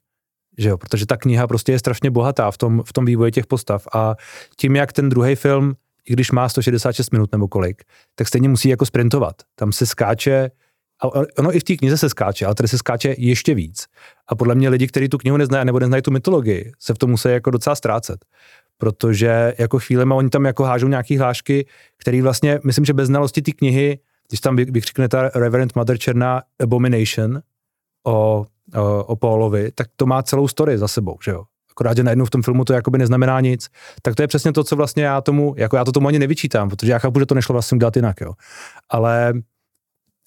že 0.58 0.68
jo, 0.68 0.78
protože 0.78 1.06
ta 1.06 1.16
kniha 1.16 1.46
prostě 1.46 1.72
je 1.72 1.78
strašně 1.78 2.10
bohatá 2.10 2.50
v 2.50 2.58
tom, 2.58 2.82
v 2.86 2.92
tom 2.92 3.04
vývoji 3.04 3.32
těch 3.32 3.46
postav 3.46 3.86
a 3.92 4.14
tím, 4.56 4.76
jak 4.76 4.92
ten 4.92 5.08
druhý 5.08 5.34
film, 5.34 5.74
i 6.08 6.12
když 6.12 6.30
má 6.30 6.48
166 6.48 7.10
minut 7.10 7.32
nebo 7.32 7.48
kolik, 7.48 7.82
tak 8.14 8.28
stejně 8.28 8.48
musí 8.48 8.68
jako 8.68 8.86
sprintovat. 8.86 9.36
Tam 9.54 9.72
se 9.72 9.86
skáče, 9.86 10.50
a 11.02 11.06
ono 11.38 11.56
i 11.56 11.60
v 11.60 11.64
té 11.64 11.76
knize 11.76 11.98
se 11.98 12.08
skáče, 12.08 12.46
ale 12.46 12.54
tady 12.54 12.68
se 12.68 12.78
skáče 12.78 13.14
ještě 13.18 13.54
víc. 13.54 13.86
A 14.28 14.34
podle 14.34 14.54
mě 14.54 14.68
lidi, 14.68 14.86
kteří 14.86 15.08
tu 15.08 15.18
knihu 15.18 15.36
neznají 15.36 15.66
nebo 15.66 15.78
neznají 15.78 16.02
tu 16.02 16.10
mytologii, 16.10 16.72
se 16.78 16.94
v 16.94 16.98
tom 16.98 17.10
musí 17.10 17.28
jako 17.28 17.50
docela 17.50 17.76
ztrácet. 17.76 18.24
Protože 18.78 19.54
jako 19.58 19.78
chvílema 19.78 20.14
oni 20.14 20.30
tam 20.30 20.44
jako 20.44 20.64
hážou 20.64 20.88
nějaký 20.88 21.18
hlášky, 21.18 21.66
který 21.96 22.22
vlastně, 22.22 22.60
myslím, 22.64 22.84
že 22.84 22.92
bez 22.92 23.06
znalosti 23.06 23.42
té 23.42 23.52
knihy, 23.52 23.98
když 24.28 24.40
tam 24.40 24.56
vykřikne 24.56 25.08
ta 25.08 25.30
Reverend 25.34 25.76
Mother 25.76 25.98
Černá 25.98 26.42
Abomination 26.62 27.40
o 28.06 28.46
o 29.06 29.16
Paulovi, 29.16 29.72
tak 29.72 29.86
to 29.96 30.06
má 30.06 30.22
celou 30.22 30.48
story 30.48 30.78
za 30.78 30.88
sebou, 30.88 31.16
že 31.24 31.30
jo. 31.30 31.44
Akorát, 31.70 31.96
že 31.96 32.02
najednou 32.02 32.24
v 32.24 32.30
tom 32.30 32.42
filmu 32.42 32.64
to 32.64 32.72
jakoby 32.72 32.98
neznamená 32.98 33.40
nic. 33.40 33.68
Tak 34.02 34.14
to 34.14 34.22
je 34.22 34.28
přesně 34.28 34.52
to, 34.52 34.64
co 34.64 34.76
vlastně 34.76 35.04
já 35.04 35.20
tomu, 35.20 35.54
jako 35.56 35.76
já 35.76 35.84
to 35.84 35.92
tomu 35.92 36.08
ani 36.08 36.18
nevyčítám, 36.18 36.68
protože 36.68 36.92
já 36.92 36.98
chápu, 36.98 37.20
že 37.20 37.26
to 37.26 37.34
nešlo 37.34 37.52
vlastně 37.52 37.78
dělat 37.78 37.96
jinak, 37.96 38.20
jo. 38.20 38.32
Ale 38.90 39.32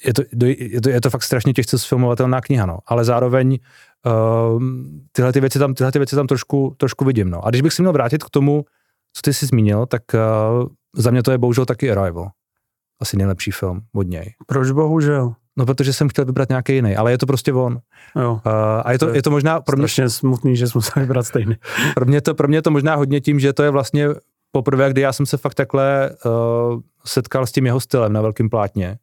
je 0.05 0.13
to, 0.13 0.21
je 0.45 0.81
to, 0.81 0.89
je 0.89 1.01
to 1.01 1.09
fakt 1.09 1.23
strašně 1.23 1.53
těžce 1.53 1.79
sfilmovatelná 1.79 2.41
kniha, 2.41 2.65
no. 2.65 2.79
Ale 2.85 3.05
zároveň 3.05 3.59
uh, 4.05 4.63
tyhle, 5.11 5.33
ty 5.33 5.39
věci 5.39 5.59
tam, 5.59 5.73
tyhle 5.73 5.91
ty 5.91 5.99
věci 5.99 6.15
tam 6.15 6.27
trošku, 6.27 6.75
trošku 6.77 7.05
vidím, 7.05 7.29
no. 7.29 7.45
A 7.45 7.49
když 7.49 7.61
bych 7.61 7.73
si 7.73 7.81
měl 7.81 7.93
vrátit 7.93 8.23
k 8.23 8.29
tomu, 8.29 8.65
co 9.13 9.21
ty 9.21 9.33
jsi 9.33 9.45
zmínil, 9.45 9.85
tak 9.85 10.01
uh, 10.13 10.67
za 10.95 11.11
mě 11.11 11.23
to 11.23 11.31
je 11.31 11.37
bohužel 11.37 11.65
taky 11.65 11.91
Arrival. 11.91 12.29
Asi 13.01 13.17
nejlepší 13.17 13.51
film 13.51 13.81
od 13.93 14.07
něj. 14.07 14.33
Proč 14.47 14.71
bohužel? 14.71 15.33
No, 15.59 15.65
protože 15.65 15.93
jsem 15.93 16.09
chtěl 16.09 16.25
vybrat 16.25 16.49
nějaký 16.49 16.73
jiný, 16.73 16.95
ale 16.95 17.11
je 17.11 17.17
to 17.17 17.25
prostě 17.25 17.53
on. 17.53 17.79
Jo. 18.15 18.31
Uh, 18.45 18.51
a 18.83 18.91
je 18.91 18.99
to, 18.99 19.09
je 19.09 19.21
to 19.21 19.31
možná 19.31 19.61
pro 19.61 19.77
mě... 19.77 19.87
Strašně 19.87 20.09
smutný, 20.09 20.55
že 20.55 20.67
jsme 20.67 20.77
museli 20.77 21.05
vybrat 21.05 21.23
stejný. 21.23 21.55
pro, 21.95 22.05
mě 22.05 22.21
to, 22.21 22.35
pro 22.35 22.47
mě 22.47 22.61
to 22.61 22.71
možná 22.71 22.95
hodně 22.95 23.21
tím, 23.21 23.39
že 23.39 23.53
to 23.53 23.63
je 23.63 23.69
vlastně 23.69 24.07
poprvé, 24.51 24.89
kdy 24.89 25.01
já 25.01 25.13
jsem 25.13 25.25
se 25.25 25.37
fakt 25.37 25.53
takhle 25.53 26.11
uh, 26.25 26.79
setkal 27.05 27.47
s 27.47 27.51
tím 27.51 27.65
jeho 27.65 27.79
stylem 27.79 28.13
na 28.13 28.21
velkém 28.21 28.49
plátně. 28.49 28.97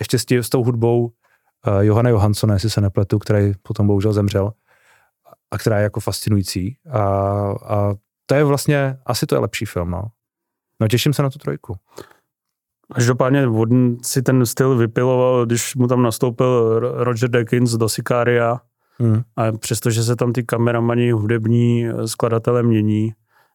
Ještě 0.00 0.18
s, 0.18 0.24
tí, 0.24 0.36
s 0.36 0.48
tou 0.48 0.64
hudbou 0.64 1.04
uh, 1.04 1.80
Johana 1.80 2.10
Johanssona, 2.10 2.54
jestli 2.54 2.70
se 2.70 2.80
nepletu, 2.80 3.18
který 3.18 3.52
potom 3.62 3.86
bohužel 3.86 4.12
zemřel 4.12 4.52
a 5.50 5.58
která 5.58 5.76
je 5.76 5.82
jako 5.82 6.00
fascinující. 6.00 6.76
A, 6.90 7.00
a 7.64 7.94
to 8.26 8.34
je 8.34 8.44
vlastně, 8.44 8.98
asi 9.06 9.26
to 9.26 9.34
je 9.34 9.38
lepší 9.38 9.64
film, 9.64 9.90
no. 9.90 10.02
No 10.80 10.88
těším 10.88 11.12
se 11.12 11.22
na 11.22 11.30
tu 11.30 11.38
trojku. 11.38 11.76
Každopádně 12.94 13.46
Wooden 13.46 13.96
si 14.02 14.22
ten 14.22 14.46
styl 14.46 14.76
vypiloval, 14.76 15.46
když 15.46 15.76
mu 15.76 15.86
tam 15.86 16.02
nastoupil 16.02 16.78
Roger 16.78 17.30
Deakins 17.30 17.72
do 17.72 17.88
Sicaria. 17.88 18.60
Hmm. 18.98 19.22
A 19.36 19.52
přestože 19.52 20.02
se 20.02 20.16
tam 20.16 20.32
ty 20.32 20.42
kameramani, 20.42 21.12
hudební 21.12 21.86
skladatelé 22.06 22.62
mění, 22.62 23.12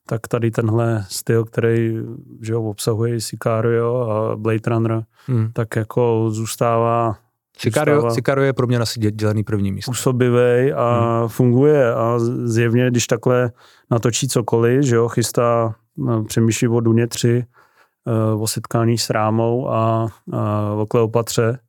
tak 0.07 0.27
tady 0.27 0.51
tenhle 0.51 1.05
styl, 1.09 1.45
který 1.45 1.97
že 2.41 2.53
ho 2.53 2.69
obsahuje 2.69 3.21
Sicario 3.21 4.09
a 4.09 4.35
Blade 4.35 4.59
Runner, 4.67 5.03
hmm. 5.27 5.49
tak 5.53 5.75
jako 5.75 6.27
zůstává 6.29 7.15
Sicario, 7.57 8.11
Sicario 8.11 8.45
je 8.45 8.53
pro 8.53 8.67
mě 8.67 8.77
asi 8.77 8.99
dělený 8.99 9.43
první 9.43 9.71
místo. 9.71 9.91
Působivej 9.91 10.73
a 10.77 11.19
hmm. 11.19 11.29
funguje 11.29 11.93
a 11.93 12.19
zjevně, 12.43 12.91
když 12.91 13.07
takhle 13.07 13.51
natočí 13.91 14.27
cokoliv, 14.27 14.81
že 14.81 14.95
jo, 14.95 15.07
chystá, 15.07 15.75
no, 15.97 16.23
přemýšlí 16.23 16.67
o 16.67 16.79
Duně 16.79 17.07
3, 17.07 17.45
Eh, 17.45 17.64
o 18.37 18.47
setkání 18.47 18.97
s 18.97 19.09
Rámou 19.09 19.69
a, 19.69 20.07
a 20.33 20.71
o 20.71 20.85
Kleopatře, 20.85 21.59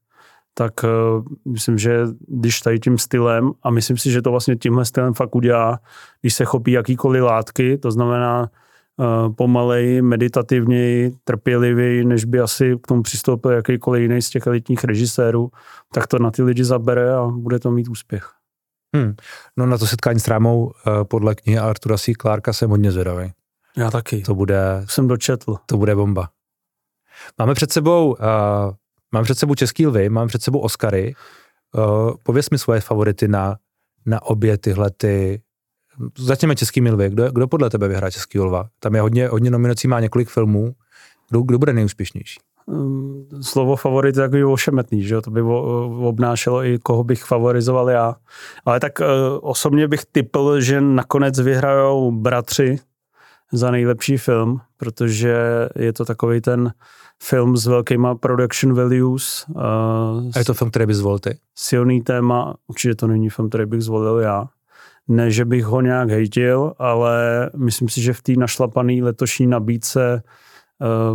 tak 0.58 0.72
uh, 0.84 1.24
myslím, 1.52 1.78
že 1.78 2.00
když 2.28 2.60
tady 2.60 2.78
tím 2.78 2.98
stylem, 2.98 3.52
a 3.62 3.70
myslím 3.70 3.96
si, 3.96 4.10
že 4.10 4.22
to 4.22 4.30
vlastně 4.30 4.56
tímhle 4.56 4.84
stylem 4.84 5.14
fakt 5.14 5.34
udělá, 5.34 5.80
když 6.20 6.34
se 6.34 6.44
chopí 6.44 6.72
jakýkoliv 6.72 7.22
látky, 7.22 7.78
to 7.78 7.90
znamená 7.90 8.50
uh, 8.96 9.34
pomalej, 9.34 10.02
meditativněji, 10.02 11.12
trpělivěji, 11.24 12.04
než 12.04 12.24
by 12.24 12.40
asi 12.40 12.76
k 12.82 12.86
tomu 12.86 13.02
přistoupil 13.02 13.50
jakýkoliv 13.50 14.02
jiný 14.02 14.22
z 14.22 14.30
těch 14.30 14.46
elitních 14.46 14.84
režisérů, 14.84 15.50
tak 15.94 16.06
to 16.06 16.18
na 16.18 16.30
ty 16.30 16.42
lidi 16.42 16.64
zabere 16.64 17.14
a 17.14 17.26
bude 17.26 17.58
to 17.58 17.70
mít 17.70 17.88
úspěch. 17.88 18.30
Hmm. 18.96 19.14
No 19.56 19.66
na 19.66 19.78
to 19.78 19.86
setkání 19.86 20.20
s 20.20 20.28
Rámou 20.28 20.72
podle 21.08 21.34
knihy 21.34 21.58
Artura 21.58 21.98
C. 21.98 22.12
Clarka 22.20 22.52
jsem 22.52 22.70
hodně 22.70 22.92
zvědavý. 22.92 23.32
Já 23.76 23.90
taky. 23.90 24.22
To 24.22 24.34
bude... 24.34 24.84
Jsem 24.88 25.08
dočetl. 25.08 25.56
To 25.66 25.76
bude 25.76 25.94
bomba. 25.94 26.28
Máme 27.38 27.54
před 27.54 27.72
sebou, 27.72 28.08
uh, 28.08 28.16
máme 29.12 29.24
před 29.24 29.38
sebou 29.38 29.54
Český 29.54 29.86
lvy, 29.86 30.08
máme 30.08 30.28
před 30.28 30.42
sebou 30.42 30.58
Oscary. 30.58 31.14
Uh, 31.74 32.12
pověz 32.22 32.50
mi 32.50 32.58
svoje 32.58 32.80
favority 32.80 33.28
na, 33.28 33.56
na 34.06 34.22
obě 34.22 34.58
tyhle 34.58 34.90
ty 34.90 35.42
Začněme 36.18 36.56
Českými 36.56 36.90
lvy. 36.90 37.10
Kdo, 37.10 37.32
kdo 37.32 37.48
podle 37.48 37.70
tebe 37.70 37.88
vyhrá 37.88 38.10
Český 38.10 38.40
lva? 38.40 38.68
Tam 38.80 38.94
je 38.94 39.00
hodně, 39.00 39.28
hodně 39.28 39.50
nominací, 39.50 39.88
má 39.88 40.00
několik 40.00 40.28
filmů. 40.28 40.74
Kdo, 41.30 41.42
kdo 41.42 41.58
bude 41.58 41.72
nejúspěšnější? 41.72 42.40
um, 42.66 43.26
slovo 43.42 43.76
favorit 43.76 44.16
je 44.16 44.22
takový 44.22 44.44
ošemetný, 44.44 45.02
že 45.02 45.14
jo? 45.14 45.22
to 45.22 45.30
by 45.30 45.42
obnášelo 46.06 46.64
i 46.64 46.78
koho 46.78 47.04
bych 47.04 47.24
favorizoval 47.24 47.90
já. 47.90 48.16
Ale 48.64 48.80
tak 48.80 49.00
uh, 49.00 49.06
osobně 49.40 49.88
bych 49.88 50.04
typl, 50.12 50.60
že 50.60 50.80
nakonec 50.80 51.40
vyhrajou 51.40 52.10
bratři 52.10 52.78
za 53.52 53.70
nejlepší 53.70 54.16
film, 54.16 54.60
protože 54.76 55.68
je 55.76 55.92
to 55.92 56.04
takový 56.04 56.40
ten 56.40 56.72
film 57.22 57.56
s 57.56 57.66
velkýma 57.66 58.14
production 58.14 58.74
values. 58.74 59.44
Uh, 59.48 59.62
A 60.34 60.38
je 60.38 60.44
to 60.44 60.54
film, 60.54 60.70
který 60.70 60.86
by 60.86 60.94
zvolil 60.94 61.18
ty? 61.18 61.38
Silný 61.54 62.02
téma, 62.02 62.54
určitě 62.66 62.94
to 62.94 63.06
není 63.06 63.30
film, 63.30 63.48
který 63.48 63.66
bych 63.66 63.82
zvolil 63.82 64.18
já. 64.18 64.46
Ne, 65.08 65.30
že 65.30 65.44
bych 65.44 65.64
ho 65.64 65.80
nějak 65.80 66.10
hejtil, 66.10 66.72
ale 66.78 67.50
myslím 67.56 67.88
si, 67.88 68.02
že 68.02 68.12
v 68.12 68.22
té 68.22 68.32
našlapané 68.32 68.92
letošní 69.02 69.46
nabídce 69.46 70.22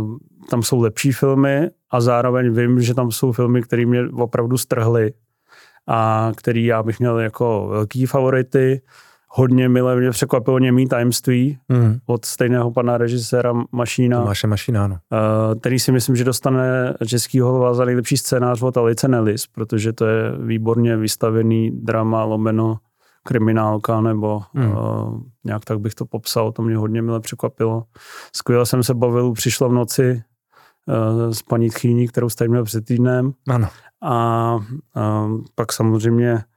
uh, 0.00 0.16
tam 0.50 0.62
jsou 0.62 0.80
lepší 0.80 1.12
filmy 1.12 1.70
a 1.90 2.00
zároveň 2.00 2.54
vím, 2.54 2.82
že 2.82 2.94
tam 2.94 3.10
jsou 3.10 3.32
filmy, 3.32 3.62
které 3.62 3.86
mě 3.86 4.08
opravdu 4.08 4.58
strhly 4.58 5.12
a 5.86 6.32
který 6.36 6.64
já 6.64 6.82
bych 6.82 6.98
měl 7.00 7.18
jako 7.18 7.68
velký 7.70 8.06
favority 8.06 8.82
hodně 9.34 9.68
milé 9.68 9.96
mě 9.96 10.10
překvapilo 10.10 10.58
němý 10.58 10.88
tajemství 10.88 11.58
mm. 11.68 11.98
od 12.06 12.24
stejného 12.24 12.70
pana 12.70 12.98
režiséra 12.98 13.52
Mašína. 13.72 14.20
Tomáše 14.20 14.46
Mašína, 14.46 14.84
ano. 14.84 14.98
Uh, 15.12 15.60
který 15.60 15.78
si 15.78 15.92
myslím, 15.92 16.16
že 16.16 16.24
dostane 16.24 16.94
český 17.06 17.40
holva 17.40 17.74
za 17.74 17.84
nejlepší 17.84 18.16
scénář 18.16 18.62
od 18.62 18.76
Alice 18.76 19.08
Nellis, 19.08 19.46
protože 19.46 19.92
to 19.92 20.06
je 20.06 20.32
výborně 20.38 20.96
vystavený 20.96 21.70
drama 21.70 22.24
lomeno 22.24 22.78
kriminálka, 23.24 24.00
nebo 24.00 24.42
mm. 24.54 24.70
uh, 24.70 25.20
nějak 25.44 25.64
tak 25.64 25.80
bych 25.80 25.94
to 25.94 26.06
popsal, 26.06 26.52
to 26.52 26.62
mě 26.62 26.76
hodně 26.76 27.02
milé 27.02 27.20
překvapilo. 27.20 27.84
Skvěle 28.36 28.66
jsem 28.66 28.82
se 28.82 28.94
bavil, 28.94 29.32
přišla 29.32 29.68
v 29.68 29.72
noci 29.72 30.22
uh, 30.86 31.32
s 31.32 31.42
paní 31.42 31.70
Tchýní, 31.70 32.08
kterou 32.08 32.28
jste 32.28 32.48
měl 32.48 32.64
před 32.64 32.84
týdnem. 32.84 33.32
Ano. 33.48 33.68
A 34.02 34.54
uh, 34.96 35.40
pak 35.54 35.72
samozřejmě 35.72 36.34
Eh, 36.34 36.51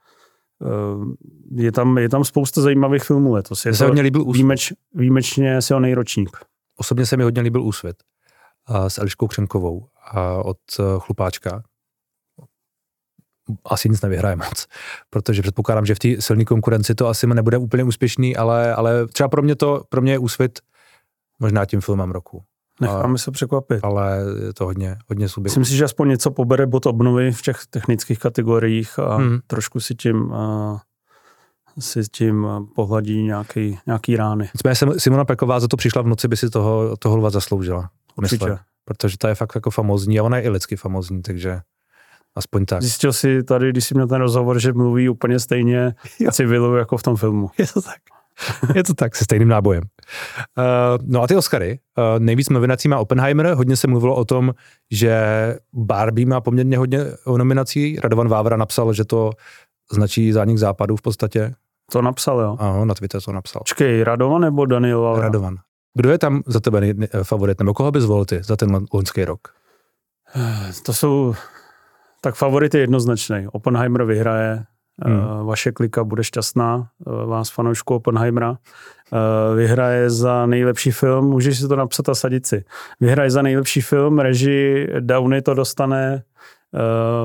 je 1.55 1.71
tam, 1.71 1.97
je 1.97 2.09
tam 2.09 2.23
spousta 2.23 2.61
zajímavých 2.61 3.03
filmů 3.03 3.33
letos. 3.33 3.65
Je 3.65 3.73
se 3.73 3.85
hodně 3.85 4.01
líbil 4.01 4.21
úsvit. 4.21 4.33
Výjimeč, 4.33 4.73
výjimečně 4.93 5.61
silný 5.61 5.93
ročník. 5.93 6.37
Osobně 6.75 7.05
se 7.05 7.17
mi 7.17 7.23
hodně 7.23 7.41
líbil 7.41 7.63
Úsvit 7.63 7.95
a 8.65 8.89
s 8.89 8.97
Eliškou 8.97 9.27
Křenkovou 9.27 9.87
a 10.11 10.43
od 10.43 10.57
eh, 10.79 10.83
Chlupáčka. 10.99 11.63
Asi 13.65 13.89
nic 13.89 14.01
nevyhraje 14.01 14.35
moc, 14.35 14.67
protože 15.09 15.41
předpokládám, 15.41 15.85
že 15.85 15.95
v 15.95 15.99
té 15.99 16.21
silné 16.21 16.45
konkurenci 16.45 16.95
to 16.95 17.07
asi 17.07 17.27
nebude 17.27 17.57
úplně 17.57 17.83
úspěšný, 17.83 18.35
ale, 18.35 18.75
ale 18.75 19.07
třeba 19.07 19.29
pro 19.29 19.41
mě 19.41 19.55
to, 19.55 19.83
pro 19.89 20.01
mě 20.01 20.11
je 20.11 20.19
Úsvit 20.19 20.59
možná 21.39 21.65
tím 21.65 21.81
filmem 21.81 22.11
roku. 22.11 22.43
Necháme 22.81 23.17
se 23.17 23.31
překvapit. 23.31 23.79
Ale 23.83 24.17
je 24.45 24.53
to 24.53 24.65
hodně, 24.65 24.97
hodně 25.09 25.29
subjektivní. 25.29 25.61
Myslím 25.61 25.65
si, 25.65 25.77
že 25.77 25.85
aspoň 25.85 26.09
něco 26.09 26.31
pobere 26.31 26.67
bod 26.67 26.85
obnovy 26.85 27.31
v 27.31 27.41
těch 27.41 27.57
technických 27.69 28.19
kategoriích 28.19 28.99
a 28.99 29.15
hmm. 29.15 29.39
trošku 29.47 29.79
si 29.79 29.95
tím, 29.95 30.31
uh, 30.31 30.79
si 31.79 32.01
tím 32.11 32.47
pohladí 32.75 33.23
nějaký, 33.23 33.79
nějaký 33.85 34.15
rány. 34.15 34.49
Nicméně 34.53 34.99
Simona 34.99 35.25
Peková 35.25 35.59
za 35.59 35.67
to 35.67 35.77
přišla 35.77 36.01
v 36.01 36.07
noci, 36.07 36.27
by 36.27 36.37
si 36.37 36.49
toho, 36.49 36.97
toho 36.97 37.17
lva 37.17 37.29
zasloužila. 37.29 37.89
Určitě. 38.15 38.57
Protože 38.85 39.17
ta 39.17 39.29
je 39.29 39.35
fakt 39.35 39.55
jako 39.55 39.71
famozní 39.71 40.19
a 40.19 40.23
ona 40.23 40.37
je 40.37 40.43
i 40.43 40.49
lidsky 40.49 40.75
famozní, 40.75 41.21
takže 41.21 41.61
aspoň 42.35 42.65
tak. 42.65 42.81
Zjistil 42.81 43.13
si 43.13 43.43
tady, 43.43 43.69
když 43.69 43.85
jsi 43.85 43.93
měl 43.93 44.07
ten 44.07 44.21
rozhovor, 44.21 44.59
že 44.59 44.73
mluví 44.73 45.09
úplně 45.09 45.39
stejně 45.39 45.95
civilu 46.31 46.75
jako 46.75 46.97
v 46.97 47.03
tom 47.03 47.15
filmu. 47.15 47.49
Je 47.57 47.67
to 47.67 47.81
tak. 47.81 47.97
Je 48.75 48.83
to 48.83 48.93
tak, 48.93 49.15
se 49.15 49.23
stejným 49.23 49.47
nábojem. 49.47 49.83
Uh, 50.57 50.63
no 51.05 51.21
a 51.21 51.27
ty 51.27 51.35
Oscary, 51.35 51.79
uh, 51.97 52.19
nejvíc 52.19 52.49
nominací 52.49 52.87
má 52.87 52.99
Oppenheimer, 52.99 53.53
hodně 53.53 53.77
se 53.77 53.87
mluvilo 53.87 54.15
o 54.15 54.25
tom, 54.25 54.53
že 54.91 55.15
Barbie 55.73 56.27
má 56.27 56.41
poměrně 56.41 56.77
hodně 56.77 56.99
nominací. 57.37 57.99
Radovan 58.03 58.27
Vávra 58.27 58.57
napsal, 58.57 58.93
že 58.93 59.05
to 59.05 59.31
značí 59.91 60.31
zánik 60.31 60.57
západu 60.57 60.95
v 60.95 61.01
podstatě. 61.01 61.53
To 61.91 62.01
napsal, 62.01 62.39
jo? 62.39 62.57
Ano, 62.59 62.85
na 62.85 62.93
Twitter 62.93 63.21
to 63.21 63.31
napsal. 63.31 63.61
Čekej, 63.65 64.03
Radovan 64.03 64.41
nebo 64.41 64.65
Daniel 64.65 65.01
Vávra? 65.01 65.23
Radovan. 65.23 65.55
Kdo 65.93 66.11
je 66.11 66.17
tam 66.17 66.43
za 66.45 66.59
tebe 66.59 66.93
favorit, 67.23 67.59
nebo 67.59 67.73
koho 67.73 67.91
bys 67.91 68.03
zvolil 68.03 68.25
ty 68.25 68.43
za 68.43 68.55
ten 68.55 68.85
loňský 68.93 69.25
rok? 69.25 69.47
To 70.85 70.93
jsou 70.93 71.35
tak 72.21 72.35
favority 72.35 72.77
jednoznačný. 72.79 73.47
Oppenheimer 73.51 74.03
vyhraje, 74.03 74.63
Hmm. 75.03 75.17
Eh, 75.17 75.43
vaše 75.43 75.71
klika 75.71 76.03
bude 76.03 76.23
šťastná, 76.23 76.87
eh, 77.07 77.25
vás 77.25 77.49
fanoušku 77.49 77.95
Oppenheimera. 77.95 78.57
Eh, 79.13 79.55
vyhraje 79.55 80.09
za 80.09 80.45
nejlepší 80.45 80.91
film, 80.91 81.25
můžeš 81.25 81.59
si 81.59 81.67
to 81.67 81.75
napsat 81.75 82.09
a 82.09 82.15
sadit 82.15 82.45
si. 82.45 82.63
Vyhraje 82.99 83.31
za 83.31 83.41
nejlepší 83.41 83.81
film, 83.81 84.19
režii 84.19 84.87
Downey 84.99 85.41
to 85.41 85.53
dostane, 85.53 86.23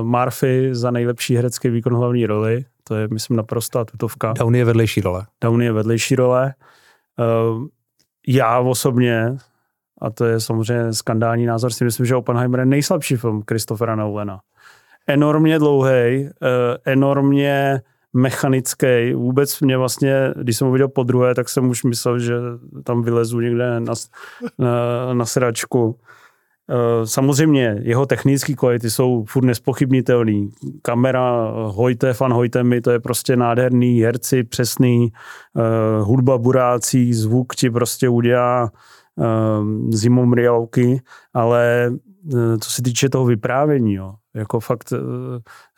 Murphy 0.01 0.69
za 0.75 0.91
nejlepší 0.91 1.35
herecký 1.35 1.69
výkon 1.69 1.95
hlavní 1.95 2.25
roli, 2.25 2.65
to 2.83 2.95
je, 2.95 3.07
myslím, 3.07 3.37
naprostá 3.37 3.85
tutovka. 3.85 4.33
Downey 4.33 4.59
je 4.59 4.65
vedlejší 4.65 5.01
role. 5.01 5.25
Downey 5.43 5.67
je 5.67 5.71
vedlejší 5.71 6.15
role. 6.15 6.53
Já 8.27 8.59
osobně, 8.59 9.37
a 10.01 10.09
to 10.09 10.25
je 10.25 10.39
samozřejmě 10.39 10.93
skandální 10.93 11.45
názor, 11.45 11.71
si 11.71 11.83
myslím, 11.83 12.05
že 12.05 12.15
Oppenheimer 12.15 12.59
je 12.59 12.65
nejslabší 12.65 13.15
film 13.15 13.43
Christophera 13.47 13.95
Nolana 13.95 14.39
enormně 15.07 15.59
dlouhý, 15.59 15.89
eh, 15.91 16.29
enormně 16.85 17.81
mechanický. 18.13 19.13
Vůbec 19.13 19.61
mě 19.61 19.77
vlastně, 19.77 20.33
když 20.37 20.57
jsem 20.57 20.67
ho 20.67 20.73
viděl 20.73 20.87
po 20.87 21.03
druhé, 21.03 21.35
tak 21.35 21.49
jsem 21.49 21.69
už 21.69 21.83
myslel, 21.83 22.19
že 22.19 22.33
tam 22.83 23.01
vylezu 23.01 23.39
někde 23.39 23.79
na, 23.79 23.93
na, 24.59 25.13
na 25.13 25.25
sračku. 25.25 25.99
Eh, 26.71 27.07
samozřejmě 27.07 27.79
jeho 27.81 28.05
technické 28.05 28.53
kvality 28.53 28.89
jsou 28.89 29.25
furt 29.27 29.45
nespochybnitelný. 29.45 30.49
Kamera 30.81 31.51
Hojte, 31.67 32.13
fan 32.13 32.33
Hojte 32.33 32.63
mi, 32.63 32.81
to 32.81 32.91
je 32.91 32.99
prostě 32.99 33.35
nádherný, 33.35 34.01
herci 34.01 34.43
přesný, 34.43 35.11
uh, 35.53 36.07
hudba 36.07 36.37
burácí, 36.37 37.13
zvuk 37.13 37.55
ti 37.55 37.69
prostě 37.69 38.09
udělá 38.09 38.71
zimom 39.89 40.33
riavky, 40.33 41.01
ale 41.33 41.91
uh, 42.33 42.57
co 42.59 42.71
se 42.71 42.81
týče 42.81 43.09
toho 43.09 43.25
vyprávění, 43.25 43.93
jo, 43.93 44.13
jako 44.33 44.59
fakt 44.59 44.93
eh, 44.93 44.97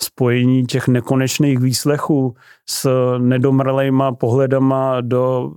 spojení 0.02 0.66
těch 0.66 0.88
nekonečných 0.88 1.60
výslechů 1.60 2.36
s 2.70 2.90
nedomrlejma 3.18 4.12
pohledama 4.12 5.02
do 5.02 5.52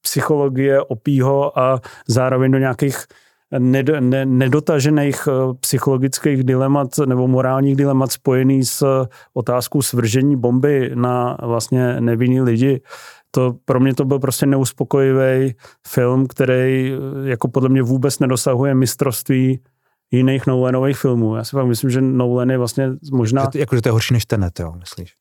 psychologie 0.00 0.82
opího 0.82 1.58
a 1.58 1.80
zároveň 2.08 2.52
do 2.52 2.58
nějakých 2.58 2.96
ned, 3.58 3.86
ne, 4.00 4.26
nedotažených 4.26 5.28
eh, 5.28 5.54
psychologických 5.60 6.44
dilemat 6.44 6.88
nebo 7.06 7.28
morálních 7.28 7.76
dilemat 7.76 8.12
spojený 8.12 8.64
s 8.64 9.06
otázkou 9.34 9.82
svržení 9.82 10.36
bomby 10.36 10.90
na 10.94 11.36
vlastně 11.42 12.00
nevinný 12.00 12.40
lidi. 12.40 12.80
To 13.30 13.54
pro 13.64 13.80
mě 13.80 13.94
to 13.94 14.04
byl 14.04 14.18
prostě 14.18 14.46
neuspokojivý 14.46 15.54
film, 15.86 16.26
který 16.26 16.92
eh, 16.92 17.28
jako 17.28 17.48
podle 17.48 17.68
mě 17.68 17.82
vůbec 17.82 18.18
nedosahuje 18.18 18.74
mistrovství 18.74 19.60
jiných 20.10 20.46
Nolanových 20.46 20.98
filmů. 20.98 21.36
Já 21.36 21.44
si 21.44 21.50
fakt 21.50 21.66
myslím, 21.66 21.90
že 21.90 22.00
Nolan 22.00 22.50
je 22.50 22.58
vlastně 22.58 22.90
možná... 23.12 23.50
Že, 23.52 23.58
jako, 23.58 23.76
že 23.76 23.82
to 23.82 23.88
je 23.88 23.92
horší 23.92 24.14
než 24.14 24.26
Tenet, 24.26 24.60
jo, 24.60 24.74
myslíš? 24.78 25.19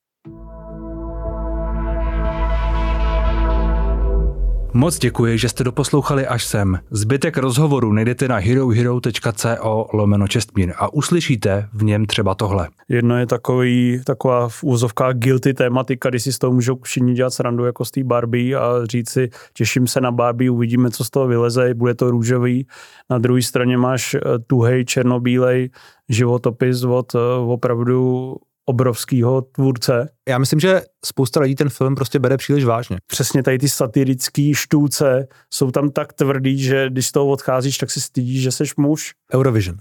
Moc 4.73 4.99
děkuji, 4.99 5.38
že 5.38 5.49
jste 5.49 5.63
doposlouchali 5.63 6.27
až 6.27 6.45
sem. 6.45 6.79
Zbytek 6.91 7.38
rozhovoru 7.38 7.93
najdete 7.93 8.27
na 8.27 8.38
herohero.co 8.38 9.88
lomeno 9.93 10.27
čestmír 10.27 10.73
a 10.77 10.93
uslyšíte 10.93 11.69
v 11.73 11.84
něm 11.84 12.05
třeba 12.05 12.36
tohle. 12.36 12.67
Jedno 12.89 13.17
je 13.17 13.25
takový, 13.25 14.01
taková 14.05 14.49
v 14.49 14.63
úzovkách 14.63 15.15
guilty 15.15 15.53
tématika, 15.53 16.10
kdy 16.10 16.19
si 16.19 16.34
z 16.34 16.38
toho 16.38 16.53
můžou 16.53 16.79
všichni 16.84 17.13
dělat 17.13 17.34
srandu 17.34 17.65
jako 17.65 17.86
z 17.86 17.91
té 17.91 18.03
Barbie 18.03 18.58
a 18.58 18.71
říct 18.84 19.10
si, 19.10 19.29
těším 19.53 19.88
se 19.88 20.01
na 20.01 20.12
Barbie, 20.12 20.51
uvidíme, 20.51 20.91
co 20.91 21.03
z 21.03 21.10
toho 21.10 21.27
vyleze, 21.27 21.73
bude 21.73 21.95
to 21.95 22.12
růžový. 22.12 22.67
Na 23.10 23.17
druhé 23.17 23.41
straně 23.41 23.77
máš 23.77 24.13
eh, 24.13 24.19
tuhej 24.47 24.86
černobílej 24.86 25.69
životopis 26.10 26.84
od 26.84 27.15
eh, 27.15 27.19
opravdu 27.45 28.36
obrovského 28.69 29.41
tvůrce. 29.41 30.10
Já 30.29 30.38
myslím, 30.38 30.60
že 30.60 30.82
spousta 31.05 31.39
lidí 31.39 31.55
ten 31.55 31.69
film 31.69 31.95
prostě 31.95 32.19
bere 32.19 32.38
příliš 32.38 32.65
vážně. 32.65 32.97
Přesně 33.08 33.43
tady 33.43 33.58
ty 33.58 33.69
satirické 33.69 34.51
štůce 34.53 35.27
jsou 35.53 35.71
tam 35.71 35.89
tak 35.89 36.13
tvrdý, 36.13 36.63
že 36.63 36.89
když 36.89 37.08
z 37.08 37.12
toho 37.12 37.27
odcházíš, 37.27 37.77
tak 37.77 37.91
si 37.91 38.01
stydíš, 38.01 38.41
že 38.41 38.51
seš 38.51 38.75
muž. 38.75 39.13
Eurovision. 39.34 39.77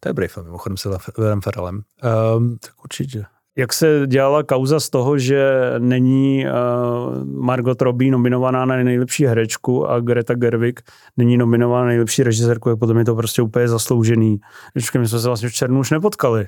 To 0.00 0.08
je 0.08 0.10
dobrý 0.10 0.28
film, 0.28 0.46
mimochodem 0.46 0.76
s 0.76 0.88
Willem 1.18 1.40
Ferrellem. 1.40 1.82
Um, 2.36 2.56
tak 2.58 2.84
určitě. 2.84 3.24
Jak 3.56 3.72
se 3.72 4.06
dělala 4.06 4.42
kauza 4.42 4.80
z 4.80 4.90
toho, 4.90 5.18
že 5.18 5.54
není 5.78 6.46
uh, 6.46 7.24
Margot 7.24 7.82
Robbie 7.82 8.12
nominovaná 8.12 8.64
na 8.64 8.76
nejlepší 8.76 9.24
herečku 9.24 9.88
a 9.88 10.00
Greta 10.00 10.34
Gerwig 10.34 10.80
není 11.16 11.36
nominovaná 11.36 11.80
na 11.80 11.88
nejlepší 11.88 12.22
režisérku, 12.22 12.68
jak 12.68 12.78
potom 12.78 12.98
je 12.98 13.04
to 13.04 13.14
prostě 13.14 13.42
úplně 13.42 13.68
zasloužený. 13.68 14.40
Vždycky 14.74 14.98
my 14.98 15.08
jsme 15.08 15.18
se 15.18 15.26
vlastně 15.26 15.48
v 15.48 15.52
černu 15.52 15.80
už 15.80 15.90
nepotkali. 15.90 16.46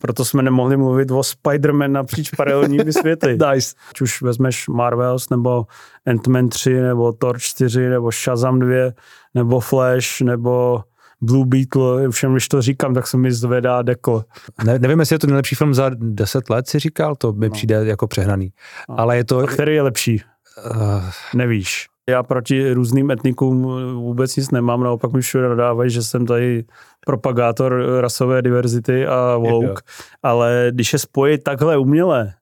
Proto 0.00 0.24
jsme 0.24 0.42
nemohli 0.42 0.76
mluvit 0.76 1.10
o 1.10 1.20
Spider-Man 1.20 1.92
napříč 1.92 2.30
paralelními 2.30 2.92
světy. 2.92 3.26
nice. 3.52 3.74
Ať 3.90 4.00
už 4.00 4.22
vezmeš 4.22 4.68
Marvels, 4.68 5.30
nebo 5.30 5.66
Ant-Man 6.06 6.48
3, 6.48 6.74
nebo 6.74 7.12
Thor 7.12 7.38
4, 7.38 7.88
nebo 7.88 8.10
Shazam 8.10 8.58
2, 8.58 8.92
nebo 9.34 9.60
Flash, 9.60 10.20
nebo 10.20 10.84
Blue 11.20 11.46
Beetle, 11.46 12.10
všem, 12.10 12.32
když 12.32 12.48
to 12.48 12.62
říkám, 12.62 12.94
tak 12.94 13.06
se 13.06 13.16
mi 13.16 13.32
zvedá 13.32 13.82
deko. 13.82 14.24
Ne, 14.64 14.78
nevím, 14.78 15.00
jestli 15.00 15.14
je 15.14 15.18
to 15.18 15.26
nejlepší 15.26 15.54
film 15.54 15.74
za 15.74 15.90
deset 15.94 16.50
let, 16.50 16.68
si 16.68 16.78
říkal, 16.78 17.16
to 17.16 17.32
mi 17.32 17.48
no. 17.48 17.52
přijde 17.52 17.74
jako 17.84 18.06
přehnaný. 18.06 18.52
No. 18.88 19.00
Ale 19.00 19.16
je 19.16 19.24
to... 19.24 19.38
A 19.38 19.46
který 19.46 19.74
je 19.74 19.82
lepší? 19.82 20.22
Uh... 20.70 21.02
Nevíš. 21.34 21.86
Já 22.10 22.22
proti 22.22 22.72
různým 22.72 23.10
etnikům 23.10 23.62
vůbec 23.94 24.36
nic 24.36 24.50
nemám, 24.50 24.82
naopak 24.82 25.12
mi 25.12 25.20
všude 25.20 25.48
nadávají, 25.48 25.90
že 25.90 26.02
jsem 26.02 26.26
tady 26.26 26.64
propagátor 27.06 27.84
rasové 28.00 28.42
diverzity 28.42 29.06
a 29.06 29.36
woke, 29.36 29.82
ale 30.22 30.68
když 30.70 30.92
je 30.92 30.98
spojit 30.98 31.42
takhle 31.42 31.78
uměle, 31.78 32.34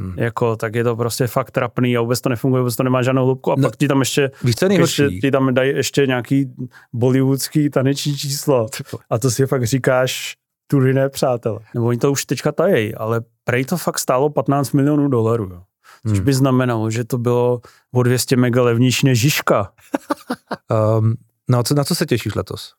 Hmm. 0.00 0.14
Jako, 0.16 0.56
tak 0.56 0.74
je 0.74 0.84
to 0.84 0.96
prostě 0.96 1.26
fakt 1.26 1.50
trapný 1.50 1.96
a 1.96 2.00
vůbec 2.00 2.20
to 2.20 2.28
nefunguje, 2.28 2.60
vůbec 2.62 2.76
to 2.76 2.82
nemá 2.82 3.02
žádnou 3.02 3.24
hloubku 3.24 3.52
a 3.52 3.54
no, 3.58 3.68
pak 3.68 3.76
ti 3.76 3.88
tam 3.88 3.98
ještě, 4.00 4.30
víš, 4.44 4.54
co 4.54 4.66
ještě 4.72 5.08
ti 5.08 5.30
tam 5.30 5.54
dají 5.54 5.76
ještě 5.76 6.06
nějaký 6.06 6.50
bollywoodský 6.92 7.70
taneční 7.70 8.16
číslo 8.16 8.66
a 9.10 9.18
to 9.18 9.30
si 9.30 9.46
fakt 9.46 9.66
říkáš, 9.66 10.36
turné 10.70 11.08
přátelé. 11.08 11.58
Nebo 11.74 11.86
oni 11.86 11.98
to 11.98 12.12
už 12.12 12.24
teďka 12.24 12.52
tají, 12.52 12.94
ale 12.94 13.20
prej 13.44 13.64
to 13.64 13.76
fakt 13.76 13.98
stálo 13.98 14.30
15 14.30 14.72
milionů 14.72 15.08
dolarů. 15.08 15.48
Jo. 15.52 15.62
Což 16.06 16.18
hmm. 16.18 16.24
by 16.24 16.34
znamenalo, 16.34 16.90
že 16.90 17.04
to 17.04 17.18
bylo 17.18 17.60
o 17.92 18.02
200 18.02 18.36
mega 18.36 18.62
levnější 18.62 19.06
než 19.06 19.20
Žižka. 19.20 19.72
um, 20.98 21.14
no 21.48 21.58
a 21.58 21.62
co, 21.62 21.74
na 21.74 21.84
co 21.84 21.94
se 21.94 22.06
těšíš 22.06 22.34
letos? 22.34 22.78